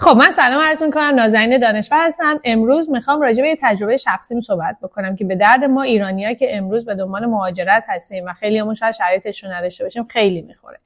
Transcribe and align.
خب 0.00 0.16
من 0.16 0.30
سلام 0.30 0.60
عرض 0.62 0.82
می‌کنم 0.82 1.14
نازنین 1.14 1.58
دانشور 1.58 2.06
هستم. 2.06 2.40
امروز 2.44 2.90
می‌خوام 2.90 3.20
راجع 3.20 3.42
به 3.42 3.56
تجربه 3.60 3.96
شخصیم 3.96 4.40
صحبت 4.40 4.76
بکنم 4.82 5.16
که 5.16 5.24
به 5.24 5.36
درد 5.36 5.64
ما 5.64 5.82
ایرانیا 5.82 6.34
که 6.34 6.56
امروز 6.56 6.84
به 6.84 6.94
دنبال 6.94 7.26
مهاجرت 7.26 7.84
هستیم 7.88 8.24
و 8.26 8.32
خیلی 8.32 8.58
همون 8.58 8.74
شاید 8.74 8.94
شرایطش 8.94 9.44
رو 9.44 9.50
نداشته 9.52 9.84
باشیم 9.84 10.04
خیلی 10.04 10.42
می‌خوره. 10.42 10.78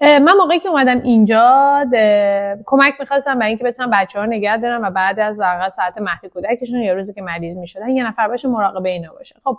من 0.00 0.32
موقعی 0.38 0.58
که 0.58 0.68
اومدم 0.68 1.00
اینجا 1.02 1.86
کمک 2.66 2.94
می‌خواستم 3.00 3.34
برای 3.34 3.48
اینکه 3.48 3.64
بتونم 3.64 3.90
بچه 3.92 4.18
ها 4.18 4.26
نگه 4.26 4.56
دارم 4.56 4.82
و 4.82 4.90
بعد 4.90 5.20
از 5.20 5.40
در 5.40 5.68
ساعت 5.68 5.98
مهد 5.98 6.26
کودکشون 6.26 6.80
یا 6.80 6.94
روزی 6.94 7.12
که 7.12 7.22
مریض 7.22 7.58
می‌شدن 7.58 7.88
یه 7.88 8.06
نفر 8.06 8.28
باشه 8.28 8.48
مراقبه 8.48 8.88
اینا 8.88 9.12
باشه. 9.12 9.34
خب 9.44 9.58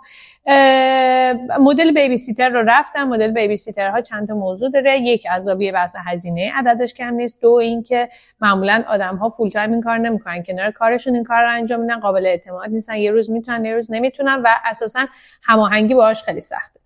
مدل 1.60 1.94
بیبی 1.94 2.16
سیتر 2.16 2.48
رو 2.48 2.62
رفتم. 2.62 3.08
مدل 3.08 3.32
بیبی 3.32 3.56
سیتر 3.56 3.90
ها 3.90 4.00
چند 4.00 4.28
تا 4.28 4.34
موضوع 4.34 4.70
داره. 4.70 4.98
یک 4.98 5.26
عذابی 5.26 5.70
واسه 5.70 5.98
هزینه 6.06 6.52
عددش 6.54 6.94
کم 6.94 7.14
نیست. 7.14 7.42
دو 7.42 7.50
اینکه 7.50 8.08
معمولا 8.40 8.84
آدم 8.88 9.16
ها 9.16 9.28
فول 9.28 9.50
تایم 9.50 9.72
این 9.72 9.82
کار 9.82 9.98
نمی‌کنن. 9.98 10.42
کنار 10.42 10.70
کارشون 10.70 11.14
این 11.14 11.24
کار 11.24 11.42
رو 11.42 11.50
انجام 11.50 11.80
میدن. 11.80 12.00
قابل 12.00 12.26
اعتماد 12.26 12.70
نیستن. 12.70 12.96
یه 12.96 13.10
روز 13.10 13.30
می‌تونن 13.30 13.64
یه 13.64 13.74
روز 13.74 13.92
نمی‌تونن 13.92 14.40
و 14.44 14.48
اساسا 14.64 15.06
هماهنگی 15.42 15.94
باهاش 15.94 16.22
خیلی 16.22 16.40
سخته. 16.40 16.80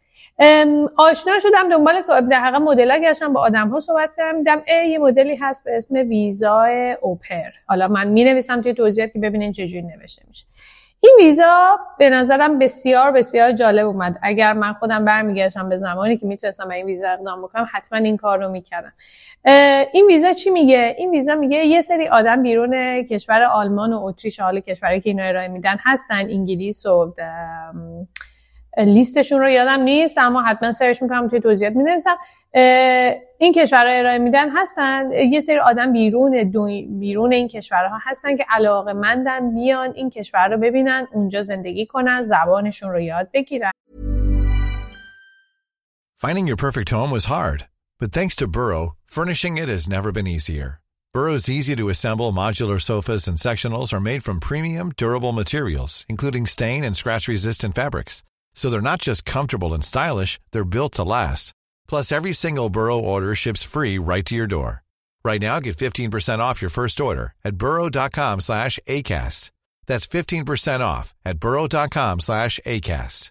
آشنا 0.96 1.38
شدم 1.38 1.68
دنبال 1.68 2.02
در 2.30 2.40
حقیقت 2.40 2.60
مدل 2.60 2.98
گشتم 2.98 3.32
با 3.32 3.40
آدم 3.40 3.68
ها 3.68 3.80
صحبت 3.80 4.10
کردم 4.16 4.38
دیدم 4.38 4.62
یه 4.88 4.98
مدلی 4.98 5.36
هست 5.36 5.64
به 5.64 5.76
اسم 5.76 5.94
ویزا 5.94 6.66
اوپر. 7.00 7.50
حالا 7.66 7.88
من 7.88 8.08
می 8.08 8.24
نویسم 8.24 8.62
توی 8.62 8.74
توضیحات 8.74 9.12
که 9.12 9.18
ببینین 9.18 9.52
چجوری 9.52 9.82
نوشته 9.82 10.22
میشه. 10.28 10.46
این 11.02 11.12
ویزا 11.20 11.78
به 11.98 12.10
نظرم 12.10 12.58
بسیار 12.58 13.10
بسیار 13.10 13.52
جالب 13.52 13.86
اومد. 13.86 14.18
اگر 14.22 14.52
من 14.52 14.72
خودم 14.72 15.04
برمیگشتم 15.04 15.68
به 15.68 15.76
زمانی 15.76 16.16
که 16.16 16.26
می‌تونستم 16.26 16.70
این 16.70 16.86
ویزا 16.86 17.09
اقدام 17.09 17.42
بکنم 17.42 17.68
حتما 17.72 17.98
این 17.98 18.16
کار 18.16 18.38
رو 18.38 18.50
می‌کردم. 18.50 18.92
این 19.92 20.06
ویزا 20.06 20.32
چی 20.32 20.50
میگه؟ 20.50 20.95
این 20.98 21.10
ویزا 21.10 21.34
میگه 21.34 21.56
یه 21.56 21.80
سری 21.80 22.09
آدم 22.09 22.42
بیرون 22.42 23.02
کشور 23.02 23.42
آلمان 23.42 23.92
و 23.92 24.04
اتریش 24.04 24.40
حال 24.40 24.60
کشوری 24.60 25.00
که 25.00 25.10
اینا 25.10 25.24
ارائه 25.24 25.48
میدن 25.48 25.76
هستن 25.84 26.15
انگلیس 26.15 26.87
و 26.87 27.15
لیستشون 28.79 29.40
رو 29.40 29.49
یادم 29.49 29.80
نیست 29.80 30.18
اما 30.18 30.43
حتما 30.43 30.73
سرچ 30.73 31.02
می‌کنم 31.02 31.29
توی 31.29 31.40
توضیحات 31.40 31.76
می‌نویسم 31.76 32.16
این 33.38 33.52
کشورها 33.57 33.93
ارائه 33.93 34.18
میدن 34.18 34.57
هستن 34.57 35.12
یه 35.12 35.40
سری 35.40 35.59
آدم 35.59 35.93
بیرون 35.93 36.52
بیرون 37.01 37.32
این 37.32 37.49
کشورها 37.49 37.99
هستن 38.02 38.37
که 38.37 38.46
علاقه 38.51 38.93
مندن 38.93 39.54
بیان 39.54 39.93
این 39.95 40.10
کشور 40.10 40.49
رو 40.49 40.59
ببینن 40.59 41.09
اونجا 41.12 41.43
زندگی 41.43 41.87
کنن 41.87 42.23
زبانشون 42.23 42.90
رو 42.90 43.01
یاد 43.01 43.29
بگیرن 43.32 43.71
Finding 46.23 46.46
your 46.46 46.60
perfect 46.66 46.90
home 46.90 47.10
was 47.10 47.30
hard, 47.37 47.60
but 47.99 48.12
thanks 48.12 48.37
to 48.37 48.46
Burrow, 48.46 48.84
furnishing 49.07 49.57
it 49.57 49.71
has 49.71 49.88
never 49.88 50.12
been 50.12 50.27
easier. 50.27 50.80
Burrow's 51.15 51.49
easy 51.49 51.74
to 51.74 51.88
assemble 51.88 52.30
modular 52.30 52.80
sofas 52.80 53.27
and 53.27 53.38
sectionals 53.38 53.93
are 53.95 54.07
made 54.10 54.23
from 54.23 54.38
premium, 54.38 54.93
durable 55.02 55.32
materials, 55.32 56.05
including 56.10 56.45
stain 56.46 56.84
and 56.84 56.95
scratch 56.95 57.27
resistant 57.27 57.74
fabrics. 57.74 58.23
So 58.54 58.70
they're 58.70 58.80
not 58.80 59.01
just 59.01 59.24
comfortable 59.24 59.74
and 59.74 59.84
stylish, 59.84 60.40
they're 60.52 60.65
built 60.65 60.93
to 60.95 61.04
last. 61.04 61.52
Plus, 61.88 62.12
every 62.12 62.32
single 62.32 62.70
Burrow 62.70 62.98
order 62.98 63.34
ships 63.34 63.62
free 63.62 63.98
right 63.98 64.25
to 64.26 64.34
your 64.34 64.47
door. 64.47 64.82
Right 65.25 65.41
now, 65.41 65.60
get 65.60 65.76
15% 65.76 66.38
off 66.38 66.62
your 66.62 66.71
first 66.71 67.00
order 67.00 67.34
at 67.44 67.56
burrow.com 67.56 68.41
slash 68.41 68.78
ACAST. 68.87 69.50
That's 69.87 70.06
15% 70.06 70.81
off 70.81 71.15
at 71.25 71.41
burrow.com 71.41 72.21
slash 72.21 72.60
ACAST. 72.65 73.31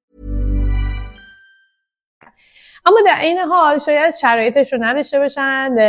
اما 2.85 2.97
در 3.05 3.19
این 3.21 3.39
حال 3.39 3.77
شاید 3.77 4.15
شرایطش 4.15 4.73
رو 4.73 4.79
نداشته 4.83 5.19
باشند 5.19 5.79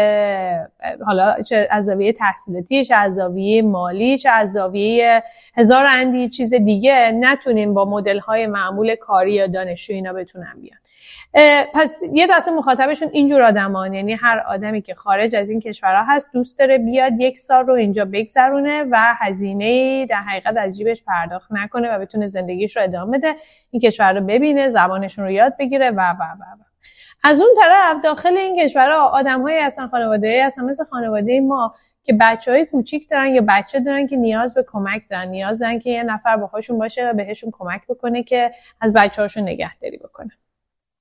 حالا 1.07 1.43
چه 1.43 1.69
از 1.71 1.85
زاویه 1.85 2.13
تحصیلاتی 2.13 2.85
چه 2.85 2.95
از 2.95 3.15
زاویه 3.15 3.63
مالی 3.63 4.19
چه 4.19 4.31
از 4.31 4.53
زاویه 4.53 5.23
هزار 5.57 5.87
اندی 5.87 6.29
چیز 6.29 6.55
دیگه 6.55 7.13
نتونیم 7.15 7.75
با 7.75 7.85
مدل 7.85 8.19
های 8.19 8.47
معمول 8.47 8.95
کاری 8.95 9.33
یا 9.33 9.47
دانشجو 9.47 9.93
اینا 9.93 10.13
بتونن 10.13 10.55
بیان 10.61 10.79
پس 11.75 12.03
یه 12.13 12.27
دسته 12.31 12.53
مخاطبشون 12.53 13.09
اینجور 13.13 13.43
آدمان 13.43 13.95
یعنی 13.95 14.13
هر 14.13 14.39
آدمی 14.39 14.83
که 14.83 14.95
خارج 14.95 15.37
از 15.37 15.51
این 15.51 15.61
کشورها 15.61 16.05
هست 16.09 16.33
دوست 16.33 16.59
داره 16.59 16.79
بیاد 16.79 17.13
یک 17.19 17.39
سال 17.39 17.67
رو 17.67 17.75
اینجا 17.75 18.05
بگذرونه 18.05 18.85
و 18.91 19.15
هزینه 19.19 20.07
در 20.07 20.23
حقیقت 20.23 20.55
از 20.57 20.77
جیبش 20.77 21.03
پرداخت 21.05 21.53
نکنه 21.53 21.95
و 21.95 21.99
بتونه 21.99 22.27
زندگیش 22.27 22.77
رو 22.77 22.83
ادامه 22.83 23.19
بده 23.19 23.35
این 23.71 23.83
کشور 23.83 24.13
رو 24.13 24.21
ببینه 24.21 24.69
زبانشون 24.69 25.25
رو 25.25 25.31
یاد 25.31 25.57
بگیره 25.59 25.91
و 25.91 26.01
و 26.01 26.23
و, 26.23 26.45
و. 26.61 26.72
از 27.23 27.41
اون 27.41 27.51
طرف 27.61 28.01
داخل 28.05 28.37
این 28.37 28.65
کشورها 28.65 29.09
آدمهایی 29.09 29.59
هستن 29.59 29.87
خانواده 29.87 30.47
هستن 30.47 30.65
مثل 30.65 30.85
خانواده 30.85 31.41
ما 31.41 31.75
که 32.05 32.13
بچه 32.21 32.51
های 32.51 32.67
کوچیک 32.67 33.09
دارن 33.11 33.35
یا 33.35 33.45
بچه 33.49 33.81
دارن 33.81 34.07
که 34.07 34.17
نیاز 34.17 34.55
به 34.55 34.65
کمک 34.67 35.03
دارن 35.11 35.29
نیاز 35.29 35.61
دارن 35.63 35.79
که 35.79 35.91
یه 35.91 36.03
نفر 36.03 36.37
باهاشون 36.37 36.79
باشه 36.79 37.11
و 37.11 37.13
بهشون 37.13 37.51
کمک 37.53 37.81
بکنه 37.89 38.23
که 38.23 38.51
از 38.81 38.93
بچه 38.93 39.23
هاشون 39.23 39.43
نگهداری 39.43 39.97
بکنه 39.97 40.31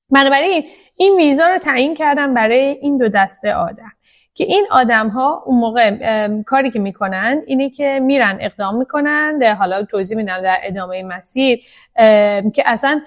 بنابراین 0.10 0.64
این 0.96 1.16
ویزا 1.18 1.48
رو 1.48 1.58
تعیین 1.58 1.96
کردم 1.96 2.34
برای 2.34 2.60
این 2.60 2.98
دو 2.98 3.10
دسته 3.10 3.54
آدم. 3.54 3.92
که 4.34 4.44
این 4.44 4.68
آدم 4.72 5.08
ها 5.08 5.44
اون 5.46 5.60
موقع 5.60 6.28
کاری 6.44 6.72
که 6.72 6.80
می‌کنن 6.80 7.42
اینه 7.46 7.70
که 7.70 8.00
میرن 8.00 8.38
اقدام 8.42 8.76
می‌کنن 8.76 9.56
حالا 9.60 9.86
توضیح 9.86 10.18
میدم 10.18 10.42
در 10.42 10.58
ادامه 10.64 11.04
مسیر 11.04 11.60
که 12.54 12.64
اصلا 12.66 13.02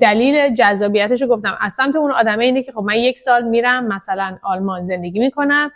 دلیل 0.00 0.54
جذابیتش 0.54 1.22
رو 1.22 1.28
گفتم. 1.28 1.58
از 1.60 1.72
سمت 1.72 1.96
اون 1.96 2.12
آدمه 2.12 2.44
اینه 2.44 2.62
که 2.62 2.72
خب 2.72 2.80
من 2.80 2.94
یک 2.94 3.18
سال 3.18 3.42
میرم 3.42 3.86
مثلا 3.86 4.38
آلمان 4.42 4.82
زندگی 4.82 5.18
می‌کنم 5.18 5.72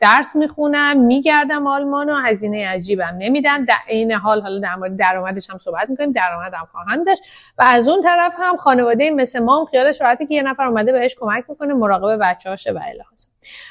درس 0.00 0.36
می‌خونم 0.36 1.00
میگردم 1.00 1.66
آلمان 1.66 2.10
و 2.10 2.14
هزینه 2.26 2.58
از 2.58 2.90
نمیدم. 3.18 3.64
در 3.64 3.74
این 3.88 4.12
حال 4.12 4.40
حالا 4.40 4.58
در 4.58 4.74
مورد 4.74 4.96
درآمدش 4.96 5.50
هم 5.50 5.58
صحبت 5.58 5.90
می‌کنیم. 5.90 6.12
درآمدم 6.12 6.68
خواهند 6.72 7.06
داشت. 7.06 7.22
و 7.58 7.64
از 7.66 7.88
اون 7.88 8.02
طرف 8.02 8.34
هم 8.38 8.56
خانواده 8.56 9.10
مثل 9.10 9.38
ما 9.38 9.58
هم 9.58 9.64
خیالش 9.64 10.00
راحته 10.00 10.26
که 10.26 10.34
یه 10.34 10.42
نفر 10.42 10.64
اومده 10.64 10.92
بهش 10.92 11.16
کمک 11.20 11.44
می‌کنه 11.48 11.74
مراقب 11.74 12.18
بچه‌هاشه 12.22 12.72
و 12.72 12.78
الی 12.88 13.02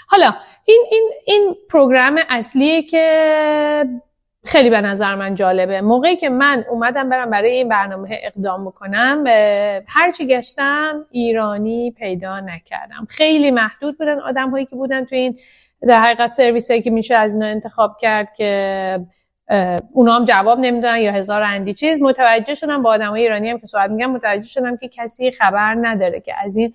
حالا 0.07 0.33
این 0.65 0.85
این 0.91 1.09
این 1.25 1.55
پروگرام 1.69 2.19
اصلیه 2.29 2.83
که 2.83 3.85
خیلی 4.45 4.69
به 4.69 4.81
نظر 4.81 5.15
من 5.15 5.35
جالبه. 5.35 5.81
موقعی 5.81 6.15
که 6.15 6.29
من 6.29 6.65
اومدم 6.69 7.09
برم 7.09 7.29
برای 7.29 7.51
این 7.51 7.69
برنامه 7.69 8.19
اقدام 8.23 8.65
بکنم 8.65 9.23
هرچی 9.87 10.27
گشتم 10.27 11.05
ایرانی 11.11 11.91
پیدا 11.91 12.39
نکردم. 12.39 13.07
خیلی 13.09 13.51
محدود 13.51 13.97
بودن 13.97 14.19
آدم 14.19 14.49
هایی 14.49 14.65
که 14.65 14.75
بودن 14.75 15.05
تو 15.05 15.15
این 15.15 15.39
در 15.81 16.01
حقیقت 16.01 16.27
سرویس 16.27 16.71
هایی 16.71 16.83
که 16.83 16.89
میشه 16.89 17.15
از 17.15 17.33
اینا 17.33 17.45
انتخاب 17.45 17.97
کرد 18.01 18.33
که 18.33 18.99
اونا 19.93 20.15
هم 20.15 20.25
جواب 20.25 20.59
نمیدن 20.59 20.97
یا 20.97 21.11
هزار 21.11 21.41
اندی 21.41 21.73
چیز. 21.73 22.01
متوجه 22.01 22.55
شدم 22.55 22.83
با 22.83 22.89
آدم 22.89 23.09
های 23.09 23.21
ایرانی 23.21 23.49
هم 23.49 23.59
که 23.59 23.67
صحبت 23.67 23.89
میگم 23.89 24.11
متوجه 24.11 24.47
شدم 24.47 24.77
که 24.77 24.87
کسی 24.87 25.31
خبر 25.31 25.77
نداره 25.81 26.19
که 26.19 26.33
از 26.43 26.57
این 26.57 26.73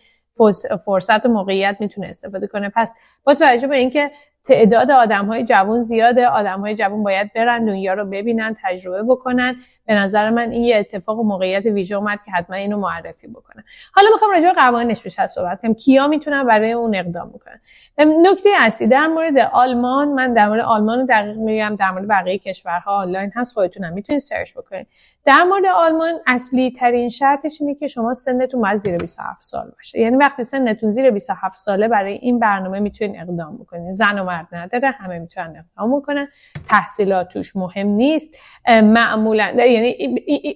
فرصت 0.85 1.27
و 1.27 1.29
موقعیت 1.29 1.77
می‌تونه 1.81 2.07
استفاده 2.07 2.47
کنه. 2.47 2.73
پس 2.77 2.95
با 3.25 3.35
توجه 3.35 3.67
به 3.67 3.77
اینکه 3.77 4.11
تعداد 4.45 4.91
آدم 4.91 5.27
های 5.27 5.45
جوان 5.45 5.83
زیاده. 5.83 6.27
آدم 6.27 6.61
های 6.61 6.77
جوان 6.77 7.03
باید 7.03 7.33
برن 7.33 7.65
دنیا 7.65 7.95
رو 7.95 8.05
ببینن 8.05 8.55
تجربه 8.63 9.03
بکنن. 9.03 9.57
به 9.87 9.95
نظر 9.95 10.31
من 10.31 10.51
این 10.51 10.63
یه 10.63 10.77
اتفاق 10.77 11.19
و 11.19 11.23
موقعیت 11.23 11.67
ویژه 11.67 11.95
اومد 11.95 12.19
که 12.25 12.31
حتما 12.31 12.57
اینو 12.57 12.79
معرفی 12.79 13.29
بکنم 13.29 13.65
حالا 13.95 14.09
می‌خوام 14.13 14.31
راجع 14.31 14.47
به 14.47 14.53
قوانینش 14.53 15.03
بیشتر 15.03 15.27
صحبت 15.27 15.61
کنم 15.63 15.75
کیا 15.75 16.07
می‌تونن 16.07 16.47
برای 16.47 16.73
اون 16.73 16.95
اقدام 16.95 17.29
بکنن؟ 17.29 17.61
نکته 17.99 18.51
اصلی 18.59 18.89
در 18.89 19.07
مورد 19.07 19.39
آلمان 19.39 20.09
من 20.09 20.35
در 20.35 20.49
مورد 20.49 20.61
آلمان 20.61 21.01
رو 21.01 21.07
دقیق 21.07 21.37
میگم 21.37 21.77
در 21.79 21.91
مورد 21.91 22.09
بقیه 22.09 22.39
کشورها 22.39 22.97
آنلاین 22.97 23.33
هست 23.35 23.55
خودتونم 23.55 23.93
می‌تونید 23.93 24.21
سرچ 24.21 24.53
بکنید. 24.57 24.87
در 25.25 25.43
مورد 25.43 25.67
آلمان 25.67 26.15
اصلی 26.27 26.71
ترین 26.71 27.09
شرطش 27.09 27.61
اینه 27.61 27.75
که 27.75 27.87
شما 27.87 28.15
سنتون 28.15 28.61
باید 28.61 28.77
زیر 28.77 28.99
27 28.99 29.45
سال 29.45 29.71
باشه. 29.77 30.01
یعنی 30.01 30.17
وقتی 30.17 30.45
سنتون 30.45 30.91
زیر 30.91 31.11
27 31.11 31.57
ساله 31.57 31.89
برای 31.89 32.13
این 32.13 32.39
برنامه 32.39 32.81
می‌تونید 32.81 33.17
اقدام 33.21 33.57
بکنید. 33.57 33.93
زن 33.93 34.19
و 34.19 34.25
مرد 34.25 34.49
نداره 34.53 34.91
همه 34.91 35.19
می‌تونن 35.19 35.57
اقدام 35.57 36.01
بکنن. 36.01 36.29
تحصیلات 36.69 37.29
توش 37.29 37.57
مهم 37.57 37.87
نیست. 37.87 38.37
معمولا 38.69 39.53
یعنی 39.75 39.87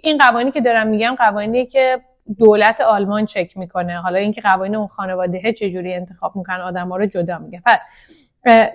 این 0.03 0.19
قوانینی 0.19 0.53
که 0.53 0.61
دارم 0.61 0.87
میگم 0.87 1.15
قوانینی 1.19 1.67
که 1.67 2.00
دولت 2.38 2.81
آلمان 2.81 3.26
چک 3.26 3.56
می‌کنه. 3.56 4.00
حالا 4.00 4.19
اینکه 4.19 4.41
قوانین 4.41 4.76
اون 4.76 4.87
خانواده 4.87 5.53
چجوری 5.53 5.94
انتخاب 5.94 6.37
می‌کنن 6.37 6.61
آدم 6.61 6.88
ها 6.88 6.97
رو 6.97 7.06
جدا 7.06 7.38
میگه. 7.38 7.62
پس 7.65 7.85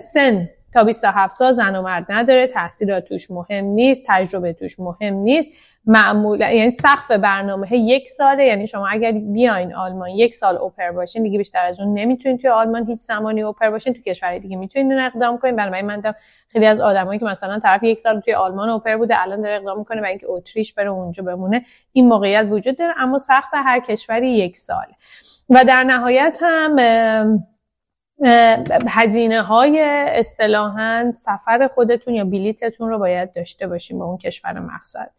سن 0.00 0.48
تا 0.74 0.84
27 0.84 1.34
سال 1.34 1.52
زن 1.52 1.76
و 1.76 1.82
مرد 1.82 2.06
نداره 2.08 2.46
تحصیلات 2.46 3.04
توش 3.04 3.30
مهم 3.30 3.64
نیست 3.64 4.04
تجربه 4.08 4.52
توش 4.52 4.80
مهم 4.80 5.14
نیست. 5.14 5.52
معمولا 5.86 6.50
یعنی 6.50 6.70
سقف 6.70 7.10
برنامه 7.10 7.72
یک 7.72 8.08
ساله 8.08 8.44
یعنی 8.44 8.66
شما 8.66 8.88
اگر 8.88 9.12
بیاین 9.12 9.74
آلمان 9.74 10.08
یک 10.08 10.34
سال 10.34 10.56
اوپر 10.56 10.90
باشین 10.90 11.22
دیگه 11.22 11.38
بیشتر 11.38 11.66
از 11.66 11.80
اون 11.80 11.98
نمی‌تونید 11.98 12.40
توی 12.40 12.50
آلمان 12.50 12.86
هیچ 12.86 12.98
زمانی 12.98 13.42
اوپر 13.42 13.70
باشین 13.70 13.92
تو 13.92 14.00
کشور 14.00 14.38
دیگه 14.38 14.56
می‌تونید 14.56 14.98
اقدام 14.98 15.38
کنید 15.38 15.56
بنابراین 15.56 15.86
من 15.86 16.02
خیلی 16.48 16.66
از 16.66 16.80
آدمایی 16.80 17.18
که 17.18 17.24
مثلا 17.24 17.58
طرف 17.58 17.82
یک 17.82 17.98
سال 17.98 18.20
توی 18.20 18.34
آلمان 18.34 18.68
اوپر 18.68 18.96
بوده 18.96 19.22
الان 19.22 19.42
داره 19.42 19.56
اقدام 19.56 19.78
می‌کنه 19.78 20.00
برای 20.00 20.10
اینکه 20.10 20.26
اتریش 20.30 20.74
بره 20.74 20.90
اونجا 20.90 21.22
بمونه. 21.22 21.62
این 21.92 22.08
موقعیت 22.08 22.46
وجود 22.50 22.78
داره 22.78 22.94
اما 22.96 23.18
سقف 23.18 23.50
هر 23.52 23.80
کشوری 23.80 24.30
یک 24.30 24.56
سال 24.56 24.86
و 25.50 25.64
در 25.64 25.84
نهایت 25.84 26.38
هم 26.42 26.76
هزینه 28.88 29.42
های 29.42 29.80
اصطلاحا 30.08 31.12
سفر 31.16 31.68
خودتون 31.74 32.14
یا 32.14 32.24
بلیتتون 32.24 32.88
رو 32.88 32.98
باید 32.98 33.32
داشته 33.32 33.66
باشیم 33.66 33.98
به 33.98 34.04
اون 34.04 34.18
کشور 34.18 34.58
مقصد. 34.58 35.10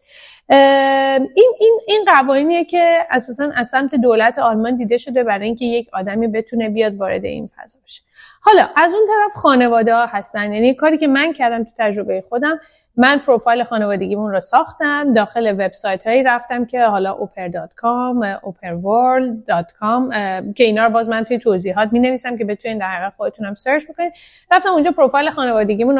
این 0.48 1.52
این 1.60 1.80
این 1.88 2.04
قوانینیه 2.06 2.64
که 2.64 2.98
اساسا 3.10 3.50
از 3.54 3.68
سمت 3.68 3.94
دولت 3.94 4.38
آلمان 4.38 4.76
دیده 4.76 4.96
شده 4.96 5.24
برای 5.24 5.46
اینکه 5.46 5.64
یک 5.64 5.88
آدمی 5.92 6.26
بتونه 6.26 6.68
بیاد 6.68 6.96
وارد 6.96 7.24
این 7.24 7.46
فضا 7.56 7.78
بشه. 7.84 8.02
حالا 8.40 8.68
از 8.76 8.94
اون 8.94 9.06
طرف 9.06 9.32
خانواده 9.32 9.94
ها 9.94 10.06
هستن. 10.06 10.52
یعنی 10.52 10.74
کاری 10.74 10.98
که 10.98 11.06
من 11.06 11.32
کردم 11.32 11.64
تو 11.64 11.70
تجربه 11.78 12.24
خودم 12.28 12.60
من 12.96 13.18
پروفایل 13.18 13.64
خانوادگیمون 13.64 14.32
رو 14.32 14.40
ساختم 14.40 15.12
داخل 15.12 15.54
وبسایت 15.58 16.06
هایی 16.06 16.22
رفتم 16.22 16.64
که 16.64 16.84
حالا 16.84 17.16
aupair.com 17.20 18.40
aupairworld.com 18.42 20.14
که 20.54 20.64
اینا 20.64 20.86
رو 20.86 20.92
باز 20.92 21.08
من 21.08 21.24
توی 21.24 21.38
توضیحات 21.38 21.92
می 21.92 21.98
نویسم 21.98 22.36
که 22.36 22.44
بتونین 22.44 22.78
در 22.78 22.90
حقیقت 22.90 23.16
خودتونم 23.16 23.54
search 23.54 23.84
بکنید 23.88 24.12
رفتم 24.52 24.68
اونجا 24.68 24.90
پروفایل 24.90 25.30
خانوادگیمون 25.30 25.98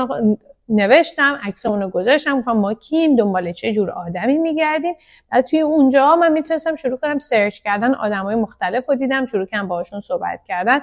نوشتم 0.68 1.38
عکسمون 1.42 1.82
رو 1.82 1.88
گذاشتم 1.88 2.38
گفتم 2.38 2.52
ما 2.52 2.74
کیم 2.74 3.16
دنبال 3.16 3.52
چه 3.52 3.72
جور 3.72 3.90
آدمی 3.90 4.38
میگردیم؟ 4.38 4.94
و 5.32 5.42
توی 5.42 5.60
اونجا 5.60 6.16
من 6.16 6.32
می‌تونستم 6.32 6.76
شروع 6.76 6.98
کنم 6.98 7.18
search 7.18 7.60
کردن 7.60 7.94
آدمای 7.94 8.34
مختلف 8.34 8.88
رو 8.88 8.94
دیدم 8.94 9.26
شروع 9.26 9.46
کردم 9.46 9.68
باهاشون 9.68 10.00
صحبت 10.00 10.40
کردن 10.44 10.80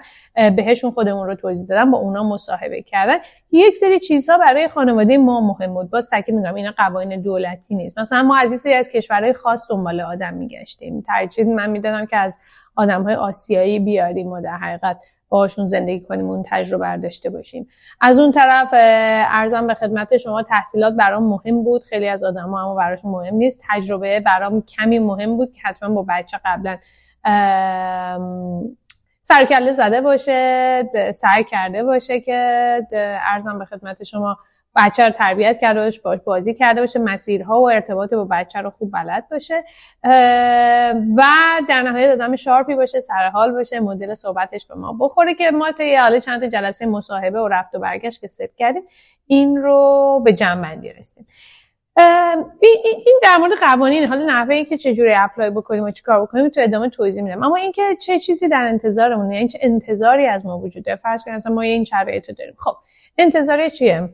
بهشون 0.55 0.91
خودمون 0.91 1.27
رو 1.27 1.35
توضیح 1.35 1.67
دادم 1.67 1.91
با 1.91 1.97
اونا 1.97 2.23
مصاحبه 2.23 2.81
کردن. 2.81 3.17
یک 3.51 3.75
سری 3.75 3.99
چیزها 3.99 4.37
برای 4.37 4.67
خانواده 4.67 5.17
ما 5.17 5.41
مهم 5.41 5.73
بود. 5.73 5.89
باز 5.89 6.09
تاکید 6.09 6.35
میگم 6.35 6.55
اینا 6.55 6.73
قوانین 6.77 7.21
دولتی 7.21 7.75
نیست. 7.75 7.99
مثلا 7.99 8.23
ما 8.23 8.37
از 8.37 8.65
از 8.65 8.89
کشورهای 8.89 9.33
خاص 9.33 9.71
دنبال 9.71 10.01
آدم 10.01 10.33
میگشتیم. 10.33 11.01
ترجیح 11.01 11.45
من 11.45 11.69
می‌دادم 11.69 12.05
که 12.05 12.17
از 12.17 12.39
آدمهای 12.75 13.15
آسیایی 13.15 13.79
بیاریم 13.79 14.27
و 14.27 14.41
در 14.41 14.57
حقیقت 14.57 15.05
باشون 15.33 15.65
زندگی 15.65 15.99
کنیم 16.01 16.29
اون 16.29 16.43
تجربه 16.49 16.97
داشته 16.97 17.29
باشیم. 17.29 17.67
از 18.01 18.19
اون 18.19 18.31
طرف 18.31 18.69
ارزم 18.73 19.67
به 19.67 19.73
خدمت 19.73 20.17
شما 20.17 20.43
تحصیلات 20.43 20.93
برام 20.93 21.23
مهم 21.23 21.63
بود. 21.63 21.83
خیلی 21.83 22.07
از 22.07 22.23
آدم 22.23 22.49
ها 22.49 22.61
اما 22.61 22.75
براشون 22.75 23.11
مهم 23.11 23.35
نیست. 23.35 23.63
تجربه 23.69 24.19
برام 24.19 24.61
کمی 24.61 24.99
مهم 24.99 25.37
بود 25.37 25.53
که 25.53 25.61
حتما 25.63 25.89
با 25.89 26.05
بچه 26.09 26.37
قبلا 26.45 26.77
سرکله 29.21 29.71
زده 29.71 30.01
باشه 30.01 30.83
سر 31.13 31.43
کرده 31.43 31.83
باشه 31.83 32.19
که 32.19 32.35
عرضم 33.33 33.59
به 33.59 33.65
خدمت 33.65 34.03
شما 34.03 34.37
بچه 34.75 35.05
رو 35.05 35.11
تربیت 35.11 35.59
کرده 35.61 35.79
باشه 35.79 36.01
باش 36.01 36.19
بازی 36.19 36.53
کرده 36.53 36.81
باشه 36.81 36.99
مسیرها 36.99 37.61
و 37.61 37.69
ارتباط 37.69 38.13
با 38.13 38.27
بچه 38.31 38.61
رو 38.61 38.69
خوب 38.69 38.91
بلد 38.91 39.29
باشه. 39.31 39.63
و 41.17 41.23
در 41.69 41.81
نهایت 41.81 42.11
آدم 42.11 42.35
sharp 42.35 42.69
ی 42.69 42.75
باشه 42.75 42.99
سرحال 42.99 43.51
باشه 43.51 43.79
مدل 43.79 44.13
صحبتش 44.13 44.67
به 44.67 44.75
ما 44.75 44.97
بخوره 44.99 45.35
که 45.35 45.51
ما 45.51 45.71
تا 45.71 45.83
حالا 45.99 46.19
چند 46.19 46.41
تا 46.41 46.47
جلسه 46.47 46.85
مصاحبه 46.85 47.39
و 47.39 47.47
رفت 47.47 47.75
و 47.75 47.79
برگشت 47.79 48.21
که 48.21 48.27
ست 48.27 48.57
کردیم 48.57 48.83
این 49.27 49.57
رو 49.57 50.21
به 50.25 50.33
جمع‌بندی 50.33 50.93
رسیدیم. 50.93 51.27
این 53.05 53.19
در 53.23 53.37
مورد 53.37 53.51
قوانین. 53.61 54.07
حالا 54.07 54.25
نحوه 54.25 54.63
که 54.63 54.77
چجوری 54.77 55.13
apply 55.13 55.49
بکنیم 55.49 55.83
و 55.83 55.91
چیکار 55.91 56.21
بکنیم 56.21 56.49
تو 56.49 56.61
ادامه 56.63 56.89
توضیح 56.89 57.23
میدم. 57.23 57.43
اما 57.43 57.55
اینکه 57.55 57.95
چه 58.01 58.19
چیزی 58.19 58.47
در 58.47 58.65
انتظارمونه 58.67 59.35
یعنی 59.35 59.47
چه 59.47 59.59
انتظاری 59.61 60.27
از 60.27 60.45
ما 60.45 60.59
وجود 60.59 60.85
داره. 60.85 60.95
فرض 60.95 61.23
کنید 61.23 61.47
ما 61.47 61.61
این 61.61 61.83
شرایط 61.83 62.31
داریم. 62.37 62.53
خب 62.57 62.75
انتظاری 63.17 63.69
چیه؟ 63.69 64.09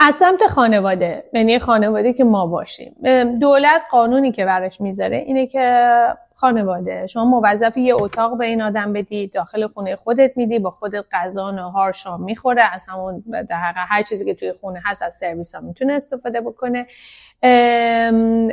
از 0.00 0.14
سمت 0.14 0.46
خانواده 0.46 1.24
یعنی 1.32 1.58
خانواده 1.58 2.12
که 2.12 2.24
ما 2.24 2.46
باشیم. 2.46 2.96
دولت 3.40 3.82
قانونی 3.90 4.32
که 4.32 4.44
برش 4.44 4.80
می‌ذاره 4.80 5.16
اینه 5.16 5.46
که 5.46 5.88
خانواده 6.34 7.06
شما 7.06 7.24
موظفی 7.24 7.80
یه 7.80 7.94
اتاق 7.94 8.38
به 8.38 8.46
این 8.46 8.62
آدم 8.62 8.92
بدی 8.92 9.26
داخل 9.26 9.66
خونه 9.66 9.96
خودت 9.96 10.36
میدی 10.36 10.58
با 10.58 10.70
خودت 10.70 11.04
غذا 11.12 11.50
نهار 11.50 11.92
شام 11.92 12.22
می‌خوره 12.22 12.62
از 12.74 12.86
همون 12.88 13.24
در 13.48 13.72
هر 13.74 14.02
چیزی 14.02 14.24
که 14.24 14.34
توی 14.34 14.52
خونه 14.52 14.82
هست 14.84 15.02
از 15.02 15.14
سرویس 15.14 15.54
ها 15.54 15.60
می‌تونه 15.60 15.92
استفاده 15.92 16.40
بکنه. 16.40 16.86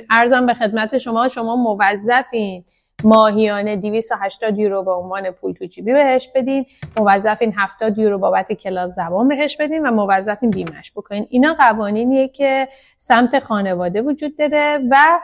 ارزم 0.09 0.45
به 0.45 0.53
خدمت 0.53 0.97
شما 0.97 1.27
شما 1.27 1.55
موظفین. 1.55 2.65
ماهیانه 3.03 3.75
280 3.75 4.57
یورو 4.57 4.83
به 4.83 4.91
عنوان 4.91 5.31
پول 5.31 5.53
تو 5.53 5.65
جیبی 5.65 5.93
بهش 5.93 6.29
بدین. 6.35 6.65
موظفین 6.97 7.53
70 7.57 7.97
یورو 7.97 8.17
بابت 8.17 8.53
کلاس 8.53 8.95
زبان 8.95 9.27
بهش 9.27 9.57
بدین 9.57 9.87
و 9.87 9.91
موظفین 9.91 10.49
بیمش 10.49 10.91
بکنین. 10.91 11.27
اینا 11.29 11.53
قوانینیه 11.53 12.27
که 12.27 12.67
سمت 12.97 13.39
خانواده 13.39 14.01
وجود 14.01 14.37
داره 14.37 14.79
و 14.91 15.19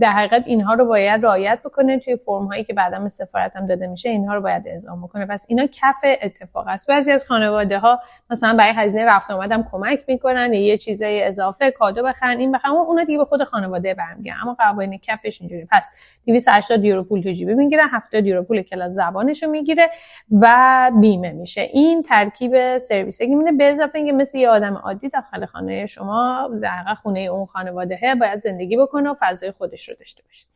در 0.00 0.12
حقیقت 0.12 0.42
اینها 0.46 0.74
رو 0.74 0.84
باید 0.84 1.24
رعایت 1.24 1.58
بکنه. 1.64 1.98
توی 1.98 2.16
فرم 2.16 2.46
هایی 2.46 2.64
که 2.64 2.74
بعدا 2.74 2.98
به 2.98 3.08
سفارت 3.08 3.56
هم 3.56 3.66
داده 3.66 3.86
میشه 3.86 4.08
اینها 4.08 4.34
رو 4.34 4.40
باید 4.40 4.68
اعزام 4.68 5.02
بکنه. 5.02 5.26
پس 5.26 5.46
اینا 5.48 5.66
کف 5.66 6.04
اتفاق 6.22 6.68
است. 6.68 6.88
بعضی 6.88 7.12
از 7.12 7.26
خانواده 7.26 7.78
ها 7.78 8.00
مثلا 8.30 8.56
برای 8.56 8.72
هزینه 8.76 9.04
رفت 9.04 9.30
آمدم 9.30 9.68
کمک 9.72 10.04
می‌کنن 10.08 10.52
یه 10.52 10.78
چیزای 10.78 11.22
اضافه 11.22 11.70
کادو 11.70 12.02
بخرن 12.02 12.38
این 12.38 12.52
بخرن. 12.52 12.70
اون 12.70 13.04
دیگه 13.04 13.18
به 13.18 13.24
خود 13.24 13.44
خانواده 13.44 13.94
برمیگردن. 13.94 14.40
اما 14.42 14.54
قوانین 14.54 14.98
کفش 15.02 15.40
اینجوری. 15.40 15.66
پس 15.70 15.90
280 16.26 16.84
یورو 16.84 17.04
پول 17.04 17.20
تو 17.22 17.30
جیبی 17.30 17.54
می‌گیره 17.54 17.82
70 17.92 18.26
یورو 18.26 18.42
پول 18.42 18.62
کلاس 18.62 18.92
زبانشو 18.92 19.46
می‌گیره 19.50 19.90
و 20.40 20.90
بیمه 21.00 21.32
میشه. 21.32 21.60
این 21.60 22.02
ترکیب 22.02 22.78
سرویس 22.78 23.20
میمونه. 23.20 23.52
به 23.52 23.70
اضافه 23.70 23.98
اینکه 23.98 24.12
مثل 24.12 24.38
یه 24.38 24.48
آدم 24.48 24.74
عادی 24.74 25.08
داخل 25.08 25.46
خانه 25.46 25.86
شما 25.86 26.50
در 26.62 26.94
خونه 27.02 27.20
اون 27.20 27.46
خانواده 27.46 27.98
باید 28.20 28.40
زندگی 28.40 28.76
بکنه 28.76 29.11
فضای 29.20 29.50
خودش 29.50 29.88
رو 29.88 29.94
داشته 29.94 30.22
باشه. 30.22 30.46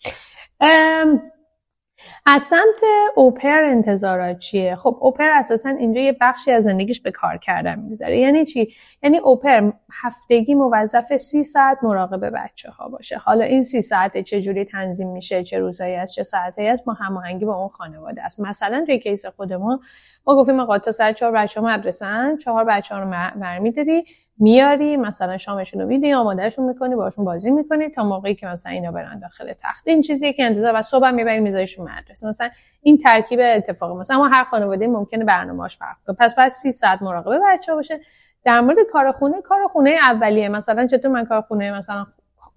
از 2.27 2.43
سمت 2.43 2.81
au 3.15 3.31
pair 3.31 3.65
انتظارات 3.65 4.39
چیه؟ 4.39 4.77
خب 4.77 4.97
au 5.00 5.10
pair 5.10 5.29
اساسا 5.29 5.69
اینجا 5.69 6.01
یه 6.01 6.17
بخشی 6.21 6.51
از 6.53 6.65
زندگیش 6.65 7.01
به 7.01 7.11
کار 7.11 7.37
کردن 7.39 7.79
می‌گذاره. 7.79 8.19
یعنی 8.19 8.45
چی؟ 8.45 8.73
یعنی 9.03 9.19
au 9.19 9.36
pair 9.36 9.71
هفتگی 10.03 10.55
موظف 10.55 11.17
سی 11.17 11.45
ساعت 11.45 11.79
مراقب 11.83 12.31
بچه 12.35 12.71
ها 12.71 12.89
باشه. 12.89 13.17
حالا 13.17 13.45
این 13.45 13.63
سی 13.63 13.81
ساعت 13.81 14.23
چه 14.23 14.41
جوری 14.41 14.65
تنظیم 14.65 15.13
میشه 15.13 15.45
چه 15.45 15.59
روزایی 15.59 15.95
است 15.95 16.15
چه 16.15 16.23
ساعتی 16.23 16.67
است 16.67 16.89
با 16.88 16.95
هماهنگی 16.95 17.45
با 17.45 17.57
اون 17.57 17.69
خانواده 17.69 18.23
است. 18.23 18.41
مثلا 18.41 18.85
توی 18.87 18.99
case 18.99 19.26
خود 19.27 19.53
ما 19.53 19.81
ما 20.27 20.37
گفتیم 20.37 20.61
آقا 20.61 20.79
تا 20.79 20.91
ساعت 20.91 21.15
چهار 21.15 21.33
بچه 21.33 21.61
ها 21.61 21.67
مدرسن 21.67 22.37
چهار 22.37 22.65
بچه 22.65 22.95
ها 22.95 23.01
رو 23.01 23.11
برمی 23.11 23.73
داری 23.73 24.05
میاری 24.38 24.97
مثلا 24.97 25.37
شامشون 25.37 25.81
رو 25.81 25.87
میدی 25.88 26.12
آمادهشون 26.12 26.64
می‌کنی 26.64 26.95
باشون 26.95 27.25
بازی 27.25 27.50
می‌کنی 27.50 27.88
تا 27.88 28.05
موقعی 28.05 28.35
که 28.35 28.47
مثلا 28.47 28.73
اینا 28.73 28.93
برن 28.93 29.19
داخل 29.19 29.52
تخت. 29.52 29.88
این 29.88 30.02
چیزیه 30.02 30.33
که 30.33 30.45
انتظار 30.45 30.73
و 30.75 30.83
صبح 30.83 31.11
می‌بری 31.11 31.40
میذاریشون 31.40 31.88
مدرسه. 31.90 32.28
مثلا 32.28 32.50
این 32.83 32.99
ترکیب 32.99 33.40
اتفاقی 33.43 33.95
مثلا 33.95 34.19
ما 34.19 34.28
هر 34.28 34.45
خانواده 34.45 34.87
ممکنه 34.87 35.25
برنامه‌اش 35.25 35.76
فرق 35.76 35.97
کنه. 36.07 36.16
پس 36.21 36.35
بعد 36.35 36.49
30 36.49 36.73
ساعت 36.73 37.02
مراقبه 37.02 37.40
بچه 37.52 37.75
باشه. 37.75 38.00
در 38.45 38.61
مورد 38.61 38.76
کار 38.93 39.12
خونه 39.12 39.43
کار 39.43 39.69
خونه 39.73 39.90
اولیه. 39.90 40.49
مثلا 40.49 40.87
چطور 40.87 41.11
من 41.11 41.25
کار 41.25 41.40
خونه 41.40 41.73
مثلا 41.78 42.07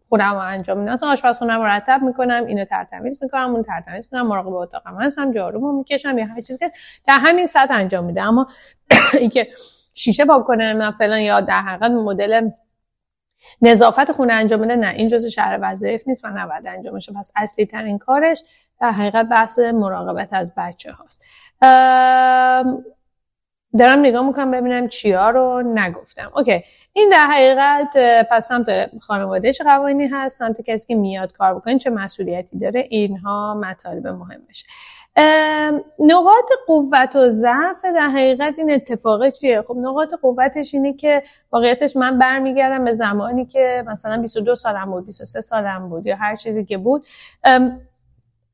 خودم 0.09 0.31
رو 0.31 0.37
انجام 0.37 0.77
میدم؟ 0.77 0.93
مثلا 0.93 1.09
آشپزخونه 1.09 1.57
مرتب 1.57 2.01
می‌کنم 2.03 2.45
اینو 2.45 2.65
ترتمیز 2.65 3.23
می‌کنم 3.23 3.53
اون 3.53 3.63
ترتمیز 3.63 4.09
می‌کنم 4.11 4.27
مراقب 4.27 4.53
اتاقم 4.53 4.95
هستم 5.01 5.31
جارو 5.31 5.71
می‌کشم 5.71 6.17
یا 6.17 6.25
هر 6.25 6.41
چیزی 6.41 6.59
که 6.59 6.71
در 7.07 7.17
همین 7.19 7.45
ساعت 7.45 7.71
انجام 7.71 8.05
میده 8.05 8.21
اما 8.21 8.47
اینکه 9.19 9.47
شیشه 9.99 10.25
پاک 10.25 10.45
کنه 10.45 10.73
من 10.73 10.91
فلان 10.91 11.19
یا 11.19 11.41
در 11.41 11.61
حقیقت 11.61 11.91
مدل 11.91 12.49
نظافت 13.61 14.11
خونه 14.11 14.33
انجام 14.33 14.61
بده. 14.61 14.75
نه 14.75 14.87
این 14.87 15.07
جزء 15.07 15.29
شهر 15.29 15.59
وظایف 15.61 16.07
نیست 16.07 16.25
و 16.25 16.27
نباید 16.27 16.67
انجام 16.67 16.95
بشه. 16.95 17.13
پس 17.13 17.31
اصلی 17.35 17.65
ترین 17.65 17.97
کارش 17.97 18.43
در 18.81 18.91
حقیقت 18.91 19.25
بحث 19.25 19.59
مراقبت 19.59 20.33
از 20.33 20.53
بچه 20.57 20.91
هاست. 20.91 21.23
دارم 23.79 23.99
نگاه 23.99 24.27
می‌کنم 24.27 24.51
ببینم 24.51 24.87
چیا 24.87 25.29
رو 25.29 25.61
نگفتم. 25.75 26.31
اوکی 26.35 26.63
این 26.93 27.09
در 27.09 27.25
حقیقت 27.25 27.97
پس 28.31 28.47
سمت 28.47 28.65
خانواده 29.01 29.53
چه 29.53 29.63
قوانینی 29.63 30.07
هست؟ 30.07 30.39
سمت 30.39 30.61
کسی 30.61 30.87
که 30.87 30.95
میاد 30.95 31.31
کار 31.31 31.55
بکنه 31.55 31.79
چه 31.79 31.89
مسئولیتی 31.89 32.59
داره؟ 32.59 32.87
اینها 32.89 33.53
مطالب 33.53 34.07
مهمش 34.07 34.65
نقاط 35.99 36.51
قوت 36.67 37.15
و 37.15 37.29
ضعف 37.29 37.85
در 37.85 38.09
حقیقت 38.09 38.53
این 38.57 38.71
اتفاق 38.71 39.29
چیه؟ 39.29 39.61
خب 39.61 39.75
نقاط 39.77 40.09
قوتش 40.21 40.73
اینه 40.73 40.93
که 40.93 41.23
واقعیتش 41.51 41.95
من 41.95 42.19
برمیگردم 42.19 42.85
به 42.85 42.93
زمانی 42.93 43.45
که 43.45 43.83
مثلا 43.87 44.21
22 44.21 44.55
سالم 44.55 44.91
بود 44.91 45.05
23 45.05 45.41
سالم 45.41 45.89
بود 45.89 46.05
یا 46.05 46.15
هر 46.15 46.35
چیزی 46.35 46.65
که 46.65 46.77
بود. 46.77 47.07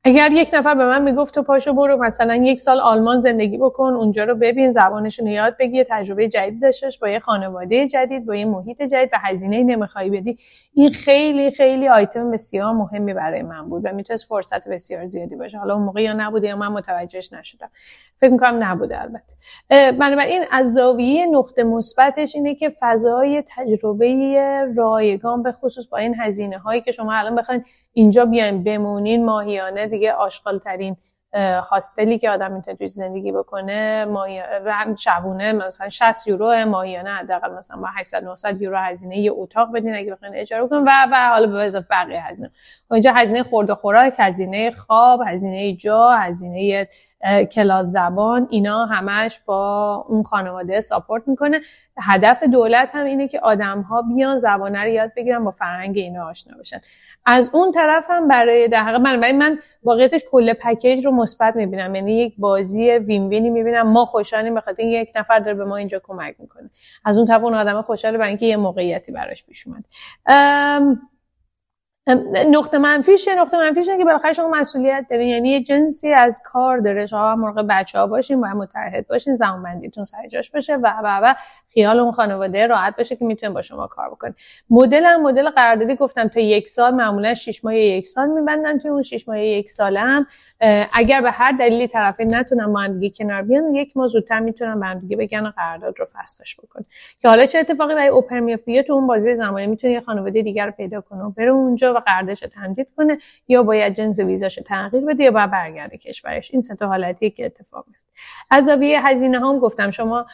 اگر 0.07 0.31
یک 0.31 0.49
نفر 0.53 0.75
به 0.75 0.85
من 0.85 1.01
می‌گفت 1.01 1.35
تو 1.35 1.43
پاشو 1.43 1.73
برو 1.73 1.97
مثلا 1.97 2.35
یک 2.35 2.59
سال 2.59 2.79
آلمان 2.79 3.19
زندگی 3.19 3.57
بکن 3.57 3.93
اونجا 3.93 4.23
رو 4.23 4.35
ببین 4.35 4.71
زبانشون 4.71 5.27
یاد 5.27 5.57
بگیر 5.59 5.85
تجربه 5.89 6.27
جدید 6.27 6.61
داشتش 6.61 6.99
با 6.99 7.09
یه 7.09 7.19
خانواده 7.19 7.87
جدید 7.87 8.25
با 8.25 8.35
یه 8.35 8.45
محیط 8.45 8.81
جدید 8.81 9.09
و 9.13 9.17
هزینه 9.19 9.63
نمی‌خوای 9.63 10.09
بدی. 10.09 10.37
این 10.73 10.89
خیلی 10.89 11.51
خیلی 11.51 11.87
آیتم 11.87 12.31
بسیار 12.31 12.73
مهمی 12.73 13.13
برای 13.13 13.41
من 13.41 13.69
بود 13.69 13.81
و 13.85 13.93
می‌تونست 13.93 14.27
فرصت 14.27 14.67
بسیار 14.67 15.05
زیادی 15.05 15.35
باشه. 15.35 15.57
حالا 15.57 15.73
اون 15.73 15.83
موقع 15.83 16.01
یا 16.01 16.13
نبوده 16.13 16.47
یا 16.47 16.55
من 16.55 16.67
متوجهش 16.67 17.33
نشدم. 17.33 17.69
فکر 18.17 18.31
می‌کنم 18.31 18.63
نبوده 18.63 19.01
البته. 19.01 19.35
بنابراین 19.99 20.43
از 20.51 20.73
زاویه 20.73 21.25
نقطه 21.25 21.63
مثبتش 21.63 22.35
اینه 22.35 22.55
که 22.55 22.73
فضای 22.79 23.43
تجربه 23.47 24.73
رایگان 24.75 25.43
به 25.43 25.51
خصوص 25.51 25.87
با 25.87 25.97
این 25.97 26.15
هزینه 26.19 26.57
هایی 26.57 26.81
که 26.81 26.91
شما 26.91 27.13
الان 27.13 27.35
بخواید 27.35 27.65
اینجا 27.93 28.25
بیاین 28.25 28.63
بمونین 28.63 29.25
ماهیانه 29.25 29.87
دیگه 29.95 30.13
آشغال 30.13 30.59
ترین 30.59 30.97
هاستلی 31.71 32.19
که 32.19 32.29
آدم 32.29 32.51
می‌تونه 32.51 32.77
توی 32.77 32.87
زندگی 32.87 33.31
بکنه 33.31 34.05
و 34.65 34.95
شبونه 34.97 35.53
مثلا 35.53 35.89
60 35.89 36.27
یورو 36.27 36.65
ماهیانه 36.65 37.09
حداقل 37.09 37.51
مثلا 37.51 37.77
با 37.77 37.87
800 37.87 38.23
900 38.23 38.61
یورو 38.61 38.77
هزینه 38.77 39.17
یه 39.17 39.31
اتاق 39.35 39.71
بدین 39.71 39.95
اگه 39.95 40.11
بخواین 40.13 40.35
اجاره 40.35 40.67
کنین. 40.67 40.83
و 40.83 40.91
و 41.11 41.29
حالا 41.29 41.47
به 41.47 41.65
اضافه 41.65 41.87
بقیه 41.91 42.21
هزینه. 42.23 42.51
و 42.89 42.93
اینجا 42.93 43.11
هزینه 43.11 43.43
خورد 43.43 43.69
و 43.69 43.75
خوراک 43.75 44.13
هزینه 44.17 44.71
خواب 44.71 45.21
هزینه 45.27 45.75
جا 45.75 46.09
هزینه 46.09 46.87
کلاس 47.51 47.85
زبان 47.85 48.47
اینا 48.49 48.85
همش 48.85 49.39
با 49.45 49.95
اون 50.09 50.23
خانواده 50.23 50.81
ساپورت 50.81 51.27
می‌کنه. 51.27 51.61
هدف 51.97 52.43
دولت 52.43 52.89
هم 52.93 53.05
اینه 53.05 53.27
که 53.27 53.39
آدم 53.39 53.81
ها 53.81 54.01
بیان 54.01 54.37
زبانه 54.37 54.83
رو 54.83 54.87
یاد 54.87 55.11
بگیرن 55.15 55.43
با 55.43 55.51
فرهنگ 55.51 55.97
اینا 55.97 56.25
آشنا 56.29 56.57
بشن. 56.57 56.81
از 57.25 57.49
اون 57.53 57.71
طرف 57.71 58.05
هم 58.09 58.27
برای 58.27 58.67
در 58.67 58.83
حقیقت 58.83 59.01
من 59.01 59.31
من 59.31 59.59
واقعیتش 59.83 60.21
کل 60.31 60.53
پکیج 60.53 61.05
رو 61.05 61.11
مثبت 61.11 61.55
می‌بینم. 61.55 61.95
یعنی 61.95 62.13
یک 62.13 62.35
بازی 62.37 62.91
وین 62.91 63.27
وینی 63.27 63.49
می‌بینم. 63.49 63.87
ما 63.87 64.05
خوشحالیم 64.05 64.55
بخاطر 64.55 64.81
اینکه 64.81 64.97
یک 64.97 65.11
نفر 65.15 65.39
داره 65.39 65.57
به 65.57 65.65
ما 65.65 65.77
اینجا 65.77 66.01
کمک 66.03 66.35
می‌کنه. 66.39 66.69
از 67.05 67.17
اون 67.17 67.27
طرف 67.27 67.43
اون 67.43 67.53
آدم 67.53 67.81
خوشحاله 67.81 68.17
برای 68.17 68.29
اینکه 68.29 68.45
یه 68.45 68.57
موقعیتی 68.57 69.11
براش 69.11 69.45
پیش 69.45 69.67
اومد. 69.67 69.83
نقطه 72.47 72.77
منفیش 72.77 73.27
نقطه 73.27 73.57
منفیش 73.57 73.85
که 73.85 74.05
بالاخره 74.05 74.33
شما 74.33 74.49
مسئولیت 74.49 75.05
دارین. 75.09 75.27
یعنی 75.27 75.49
یه 75.49 75.63
جنسی 75.63 76.13
از 76.13 76.41
کار 76.45 76.77
داره. 76.77 77.05
شما 77.05 77.35
مرغ 77.35 77.67
بچه 77.69 77.99
ها 77.99 78.07
باشین 78.07 78.41
باید 78.41 78.55
متحد 78.55 79.07
باشین 79.07 79.35
زمان 79.35 79.63
بندیتون 79.63 80.05
سر 80.05 80.27
جاش 80.27 80.51
باشه 80.51 80.75
و 80.75 80.93
و 81.03 81.19
و 81.23 81.35
خیال 81.73 81.99
اون 81.99 82.11
خانواده 82.11 82.67
راحت 82.67 82.95
باشه 82.97 83.15
که 83.15 83.25
می‌تونه 83.25 83.53
با 83.53 83.61
شما 83.61 83.87
کار 83.87 84.09
بکنه 84.09 84.33
مدل 84.69 85.05
هم 85.05 85.21
مدل 85.21 85.49
قراردادی 85.49 85.95
گفتم. 85.95 86.27
تا 86.27 86.39
یک 86.39 86.69
سال 86.69 86.93
معمولا 86.93 87.33
6 87.33 87.65
ماه 87.65 87.77
یک 87.77 88.07
سال 88.07 88.29
میبندن 88.29 88.79
توی 88.79 88.91
اون 88.91 89.01
6 89.01 89.27
ماه 89.27 89.39
یک 89.39 89.69
سال 89.69 89.97
هم. 89.97 90.27
اگر 90.93 91.21
به 91.21 91.31
هر 91.31 91.51
دلیلی 91.51 91.87
طرفین 91.87 92.35
نتونن 92.35 92.73
با 92.73 92.79
هم 92.79 93.01
کنار 93.17 93.41
بیان 93.41 93.73
یک 93.73 93.97
ماه 93.97 94.07
زودتر 94.07 94.39
می‌تونن 94.39 94.79
با 94.79 94.85
هم 94.85 94.99
دیگه 94.99 95.17
بگن 95.17 95.49
قرارداد 95.49 95.99
رو 95.99 96.05
فسخش 96.05 96.55
بکنن. 96.55 96.85
که 97.21 97.27
حالا 97.27 97.45
چه 97.45 97.59
اتفاقی 97.59 97.95
برای 97.95 98.07
اوپر 98.07 98.39
میفته 98.39 98.83
تو 98.83 98.93
اون 98.93 99.07
بازی 99.07 99.35
زمانی 99.35 99.67
می‌تونه 99.67 99.93
یه 99.93 100.01
خانواده 100.01 100.41
دیگر 100.41 100.65
رو 100.65 100.71
پیدا 100.71 101.01
کنه 101.01 101.23
و 101.23 101.29
بره 101.29 101.51
اونجا 101.51 101.94
و 101.95 101.99
قراردادش 101.99 102.39
تمدید 102.39 102.87
کنه 102.97 103.17
یا 103.47 103.63
باید 103.63 103.95
جنس 103.95 104.19
ویزاش 104.19 104.59
تغییر 104.65 105.05
بده 105.05 105.23
یا 105.23 105.31
باید 105.31 105.51
برگرده 105.51 105.97
کشورش. 105.97 106.51
این 106.51 106.61
سه 106.61 106.75
تا 106.75 106.87
حالتیه 106.87 107.29
که 107.29 107.45
اتفاق 107.45 107.85
میفته 107.87 108.09
از 108.51 108.65
زاویه 108.65 109.07
هزینه 109.07 109.39
هم 109.39 109.59
گفتم. 109.59 109.91
شما 109.91 110.25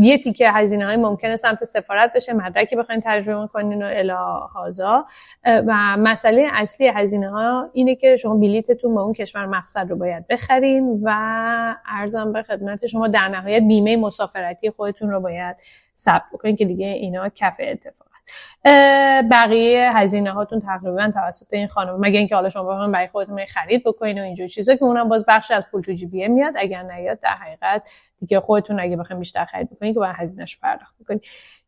یه 0.00 0.18
تیکه 0.18 0.50
هزینه 0.50 0.86
های 0.86 0.96
ممکنه 0.96 1.36
سمت 1.36 1.64
سفارت 1.64 2.12
بشه 2.12 2.32
مدرکی 2.32 2.76
بخواین 2.76 3.00
ترجمه 3.00 3.46
کنین 3.46 3.82
و 3.82 3.86
الهازا 3.92 5.06
و 5.46 5.96
مسئله 5.96 6.48
اصلی 6.52 6.88
هزینه 6.88 7.30
ها 7.30 7.70
اینه 7.72 7.94
که 7.94 8.16
شما 8.16 8.34
بلیتتون 8.34 8.94
به 8.94 9.00
اون 9.00 9.12
کشور 9.12 9.46
مقصد 9.46 9.90
رو 9.90 9.96
باید 9.96 10.26
بخرین 10.26 11.00
و 11.04 11.10
ارزم 11.86 12.32
به 12.32 12.42
خدمت 12.42 12.86
شما 12.86 13.08
در 13.08 13.28
نهایت 13.28 13.62
بیمه 13.62 13.96
مسافرتی 13.96 14.70
خودتون 14.70 15.10
رو 15.10 15.20
باید 15.20 15.56
ثبت 15.96 16.22
بکنین 16.32 16.56
که 16.56 16.64
دیگه 16.64 16.86
اینا 16.86 17.28
کف 17.28 17.56
اتفاق. 17.60 18.09
بقیه 19.30 19.92
هزینه 19.96 20.32
هاتون 20.32 20.60
تقریبا 20.60 21.10
توسط 21.14 21.46
این 21.52 21.68
خانم. 21.68 22.00
مگه 22.00 22.18
اینکه 22.18 22.34
حالا 22.34 22.48
شما 22.48 22.64
بخواید 22.64 22.92
برای 22.92 23.08
خودتون 23.08 23.44
خرید 23.46 23.82
بکنین 23.84 24.18
و 24.18 24.22
اینجور 24.22 24.46
چیزا 24.46 24.74
که 24.74 24.84
اونم 24.84 25.08
باز 25.08 25.24
بخش 25.28 25.50
از 25.50 25.66
پول 25.70 25.82
تو 25.82 25.92
جی 25.92 26.28
میاد. 26.28 26.54
اگر 26.56 26.82
نیاد 26.82 27.20
در 27.20 27.34
حقیقت 27.34 27.90
دیگه 28.18 28.40
خودتون 28.40 28.80
اگه 28.80 28.96
بخواید 28.96 29.18
بیشتر 29.18 29.44
خرید 29.44 29.70
بکنین 29.70 29.94
که 29.94 30.00
باید 30.00 30.16
هزینهش 30.18 30.58
پرداخت 30.62 30.94
بکنین. 31.00 31.20